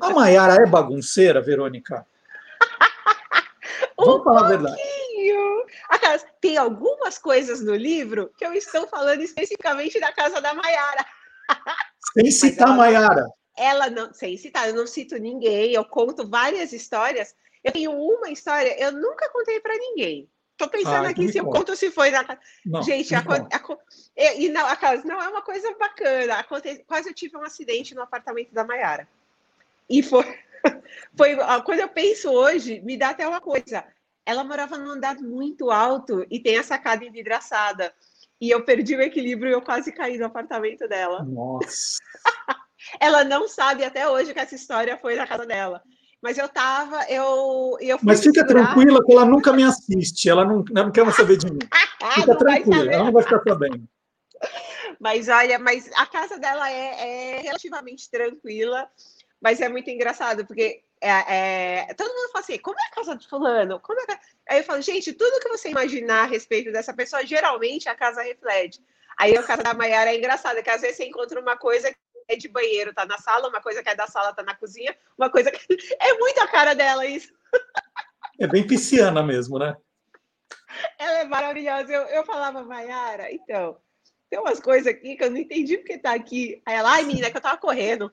A 0.00 0.10
Mayara 0.10 0.62
é 0.62 0.66
bagunceira, 0.66 1.40
Verônica? 1.40 2.06
Vamos 3.98 4.20
um 4.20 4.24
falar 4.24 4.46
a 4.46 4.48
verdade. 4.48 4.80
Tem 6.40 6.56
algumas 6.56 7.18
coisas 7.18 7.60
no 7.60 7.74
livro 7.74 8.30
que 8.38 8.44
eu 8.44 8.52
estou 8.54 8.86
falando 8.88 9.20
especificamente 9.20 10.00
da 10.00 10.12
casa 10.12 10.40
da 10.40 10.54
Maiara. 10.54 11.06
Sem 12.14 12.30
citar 12.30 12.76
Maiara. 12.76 13.26
Ela 13.56 13.90
não, 13.90 14.12
sem 14.14 14.38
citar, 14.38 14.68
eu 14.68 14.74
não 14.74 14.86
cito 14.86 15.18
ninguém, 15.18 15.74
eu 15.74 15.84
conto 15.84 16.26
várias 16.26 16.72
histórias. 16.72 17.34
Eu 17.62 17.72
tenho 17.72 17.92
uma 17.92 18.30
história, 18.30 18.74
eu 18.82 18.90
nunca 18.90 19.28
contei 19.30 19.60
para 19.60 19.76
ninguém. 19.76 20.26
Tô 20.60 20.68
pensando 20.68 21.06
ah, 21.06 21.10
aqui 21.10 21.32
se 21.32 21.38
eu 21.38 21.46
conto 21.46 21.74
se 21.74 21.90
foi 21.90 22.10
na 22.10 22.22
casa. 22.22 22.40
Gente, 22.82 23.14
a, 23.14 23.20
a, 23.20 24.34
e 24.36 24.48
não, 24.48 24.66
a 24.66 24.76
casa 24.76 25.02
não 25.04 25.20
é 25.20 25.28
uma 25.28 25.42
coisa 25.42 25.74
bacana. 25.78 26.34
Aconte, 26.34 26.84
quase 26.86 27.08
eu 27.08 27.14
tive 27.14 27.36
um 27.36 27.42
acidente 27.42 27.94
no 27.94 28.02
apartamento 28.02 28.52
da 28.52 28.62
Maiara. 28.62 29.08
E 29.88 30.02
foi, 30.02 30.24
foi 31.16 31.36
quando 31.64 31.80
eu 31.80 31.88
penso 31.88 32.30
hoje, 32.30 32.80
me 32.82 32.96
dá 32.96 33.08
até 33.08 33.26
uma 33.26 33.40
coisa 33.40 33.84
ela 34.30 34.44
morava 34.44 34.78
num 34.78 34.90
andar 34.90 35.16
muito 35.16 35.70
alto 35.70 36.24
e 36.30 36.38
tem 36.38 36.56
a 36.56 36.62
sacada 36.62 37.04
envidraçada. 37.04 37.92
E 38.40 38.48
eu 38.48 38.64
perdi 38.64 38.94
o 38.94 39.02
equilíbrio 39.02 39.50
e 39.50 39.54
eu 39.54 39.60
quase 39.60 39.92
caí 39.92 40.16
no 40.18 40.26
apartamento 40.26 40.88
dela. 40.88 41.22
Nossa! 41.24 41.98
ela 43.00 43.24
não 43.24 43.48
sabe 43.48 43.84
até 43.84 44.08
hoje 44.08 44.32
que 44.32 44.38
essa 44.38 44.54
história 44.54 44.96
foi 44.96 45.16
na 45.16 45.26
casa 45.26 45.44
dela. 45.44 45.82
Mas 46.22 46.36
eu 46.36 46.48
tava, 46.48 47.02
eu. 47.08 47.78
eu 47.80 47.98
Mas 48.02 48.20
fica 48.20 48.40
segurar... 48.40 48.74
tranquila 48.74 49.04
que 49.04 49.12
ela 49.12 49.24
nunca 49.24 49.52
me 49.52 49.62
assiste, 49.62 50.28
ela 50.28 50.44
não, 50.44 50.64
ela 50.70 50.84
não 50.84 50.92
quer 50.92 51.04
mais 51.04 51.16
saber 51.16 51.38
de 51.38 51.50
mim. 51.50 51.58
Fica 52.14 52.36
tranquila, 52.36 52.92
ela 52.92 53.04
não 53.04 53.12
vai 53.12 53.22
ficar 53.22 53.42
sabendo. 53.46 53.88
Mas 55.00 55.28
olha, 55.28 55.58
mas 55.58 55.90
a 55.96 56.04
casa 56.04 56.38
dela 56.38 56.70
é, 56.70 57.36
é 57.36 57.40
relativamente 57.40 58.10
tranquila, 58.10 58.86
mas 59.40 59.58
é 59.60 59.68
muito 59.68 59.88
engraçado, 59.88 60.44
porque 60.44 60.82
é, 61.00 61.88
é, 61.88 61.94
todo 61.94 62.12
mundo 62.12 62.30
fala 62.32 62.44
assim, 62.44 62.58
como 62.58 62.78
é 62.78 62.84
a 62.84 62.94
casa 62.94 63.16
de 63.16 63.26
fulano? 63.26 63.80
Como 63.80 63.98
é 64.00 64.20
Aí 64.48 64.58
eu 64.58 64.64
falo, 64.64 64.82
gente, 64.82 65.14
tudo 65.14 65.40
que 65.40 65.48
você 65.48 65.70
imaginar 65.70 66.24
a 66.24 66.26
respeito 66.26 66.70
dessa 66.70 66.92
pessoa, 66.92 67.24
geralmente 67.24 67.88
a 67.88 67.94
casa 67.94 68.22
reflete. 68.22 68.78
Aí 69.16 69.36
a 69.36 69.42
casa 69.42 69.62
da 69.62 69.72
Maiara 69.72 70.12
é 70.12 70.18
engraçada, 70.18 70.62
que 70.62 70.68
às 70.68 70.82
vezes 70.82 70.98
você 70.98 71.06
encontra 71.06 71.40
uma 71.40 71.56
coisa 71.56 71.94
é 72.32 72.36
de 72.36 72.48
banheiro, 72.48 72.94
tá 72.94 73.04
na 73.04 73.18
sala, 73.18 73.48
uma 73.48 73.60
coisa 73.60 73.82
que 73.82 73.88
é 73.88 73.94
da 73.94 74.06
sala, 74.06 74.32
tá 74.32 74.42
na 74.42 74.54
cozinha, 74.54 74.96
uma 75.18 75.30
coisa 75.30 75.50
que... 75.50 75.58
É 76.00 76.14
muito 76.14 76.40
a 76.40 76.46
cara 76.46 76.74
dela 76.74 77.04
isso. 77.06 77.32
É 78.38 78.46
bem 78.46 78.66
pisciana 78.66 79.22
mesmo, 79.22 79.58
né? 79.58 79.76
Ela 80.98 81.18
é 81.18 81.24
maravilhosa. 81.24 81.92
Eu, 81.92 82.02
eu 82.02 82.24
falava, 82.24 82.62
Maiara, 82.62 83.32
então, 83.32 83.76
tem 84.30 84.38
umas 84.38 84.60
coisas 84.60 84.86
aqui 84.86 85.16
que 85.16 85.24
eu 85.24 85.30
não 85.30 85.36
entendi 85.36 85.76
porque 85.76 85.98
tá 85.98 86.14
aqui. 86.14 86.62
Aí 86.64 86.76
ela, 86.76 86.92
ai, 86.92 87.04
menina, 87.04 87.26
é 87.26 87.30
que 87.30 87.36
eu 87.36 87.42
tava 87.42 87.58
correndo. 87.58 88.10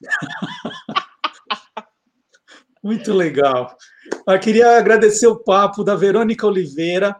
Muito 2.82 3.12
legal. 3.12 3.76
Eu 4.26 4.40
queria 4.40 4.78
agradecer 4.78 5.26
o 5.26 5.38
papo 5.38 5.84
da 5.84 5.94
Verônica 5.94 6.46
Oliveira. 6.46 7.14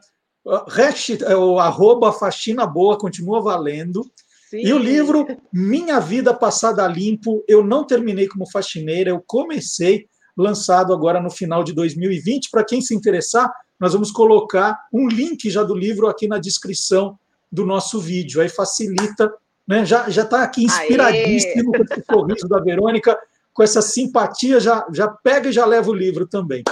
É, 1.28 1.36
o 1.36 1.58
arroba 1.58 2.12
faxina 2.12 2.66
boa 2.66 2.98
continua 2.98 3.42
valendo. 3.42 4.10
Sim. 4.50 4.66
E 4.66 4.72
o 4.72 4.78
livro 4.78 5.28
Minha 5.52 6.00
Vida 6.00 6.34
Passada 6.34 6.84
Limpo, 6.88 7.44
eu 7.46 7.62
não 7.62 7.84
terminei 7.84 8.26
como 8.26 8.50
faxineira, 8.50 9.10
eu 9.10 9.22
comecei, 9.24 10.08
lançado 10.36 10.92
agora 10.92 11.20
no 11.20 11.30
final 11.30 11.62
de 11.62 11.72
2020. 11.72 12.50
Para 12.50 12.64
quem 12.64 12.80
se 12.80 12.92
interessar, 12.92 13.48
nós 13.78 13.92
vamos 13.92 14.10
colocar 14.10 14.76
um 14.92 15.06
link 15.06 15.48
já 15.48 15.62
do 15.62 15.72
livro 15.72 16.08
aqui 16.08 16.26
na 16.26 16.38
descrição 16.38 17.16
do 17.50 17.64
nosso 17.64 18.00
vídeo. 18.00 18.40
Aí 18.40 18.48
facilita, 18.48 19.32
né? 19.64 19.86
Já 19.86 20.08
está 20.08 20.42
aqui 20.42 20.64
inspiradíssimo 20.64 21.72
Aê! 21.72 21.78
com 21.78 21.94
esse 21.94 22.04
sorriso 22.10 22.48
da 22.48 22.58
Verônica 22.58 23.16
com 23.52 23.62
essa 23.62 23.80
simpatia, 23.80 24.58
já, 24.58 24.84
já 24.92 25.06
pega 25.06 25.48
e 25.48 25.52
já 25.52 25.64
leva 25.64 25.90
o 25.90 25.94
livro 25.94 26.26
também. 26.26 26.64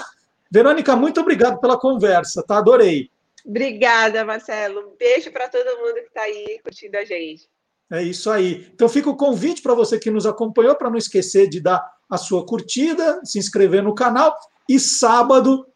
Verônica, 0.51 0.97
muito 0.97 1.21
obrigado 1.21 1.61
pela 1.61 1.79
conversa, 1.79 2.43
tá? 2.43 2.59
Adorei. 2.59 3.09
Obrigada, 3.47 4.25
Marcelo. 4.25 4.81
Um 4.81 4.97
beijo 4.97 5.31
para 5.31 5.49
todo 5.49 5.79
mundo 5.79 5.95
que 5.95 6.09
está 6.09 6.23
aí 6.23 6.59
curtindo 6.61 6.97
a 6.97 7.05
gente. 7.05 7.49
É 7.91 8.03
isso 8.03 8.31
aí. 8.31 8.69
Então 8.75 8.89
fica 8.89 9.09
o 9.09 9.17
convite 9.17 9.63
para 9.63 9.75
você 9.75 9.99
que 9.99 10.11
nos 10.11 10.27
acompanhou, 10.27 10.75
para 10.75 10.91
não 10.91 10.99
esquecer 10.99 11.49
de 11.49 11.61
dar 11.61 11.83
a 12.11 12.17
sua 12.17 12.45
curtida, 12.45 13.21
se 13.25 13.39
inscrever 13.39 13.83
no 13.83 13.95
canal 13.95 14.37
e 14.69 14.79
sábado 14.79 15.67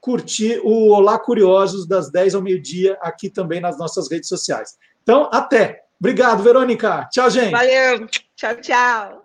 curtir 0.00 0.60
o 0.64 0.90
Olá 0.90 1.18
Curiosos 1.18 1.86
das 1.86 2.10
10 2.10 2.34
ao 2.34 2.42
meio-dia 2.42 2.98
aqui 3.02 3.28
também 3.28 3.60
nas 3.60 3.78
nossas 3.78 4.10
redes 4.10 4.28
sociais. 4.28 4.78
Então, 5.02 5.28
até. 5.32 5.84
Obrigado, 5.98 6.42
Verônica. 6.42 7.06
Tchau, 7.12 7.28
gente. 7.28 7.50
Valeu. 7.50 8.06
Tchau, 8.34 8.56
tchau. 8.56 9.19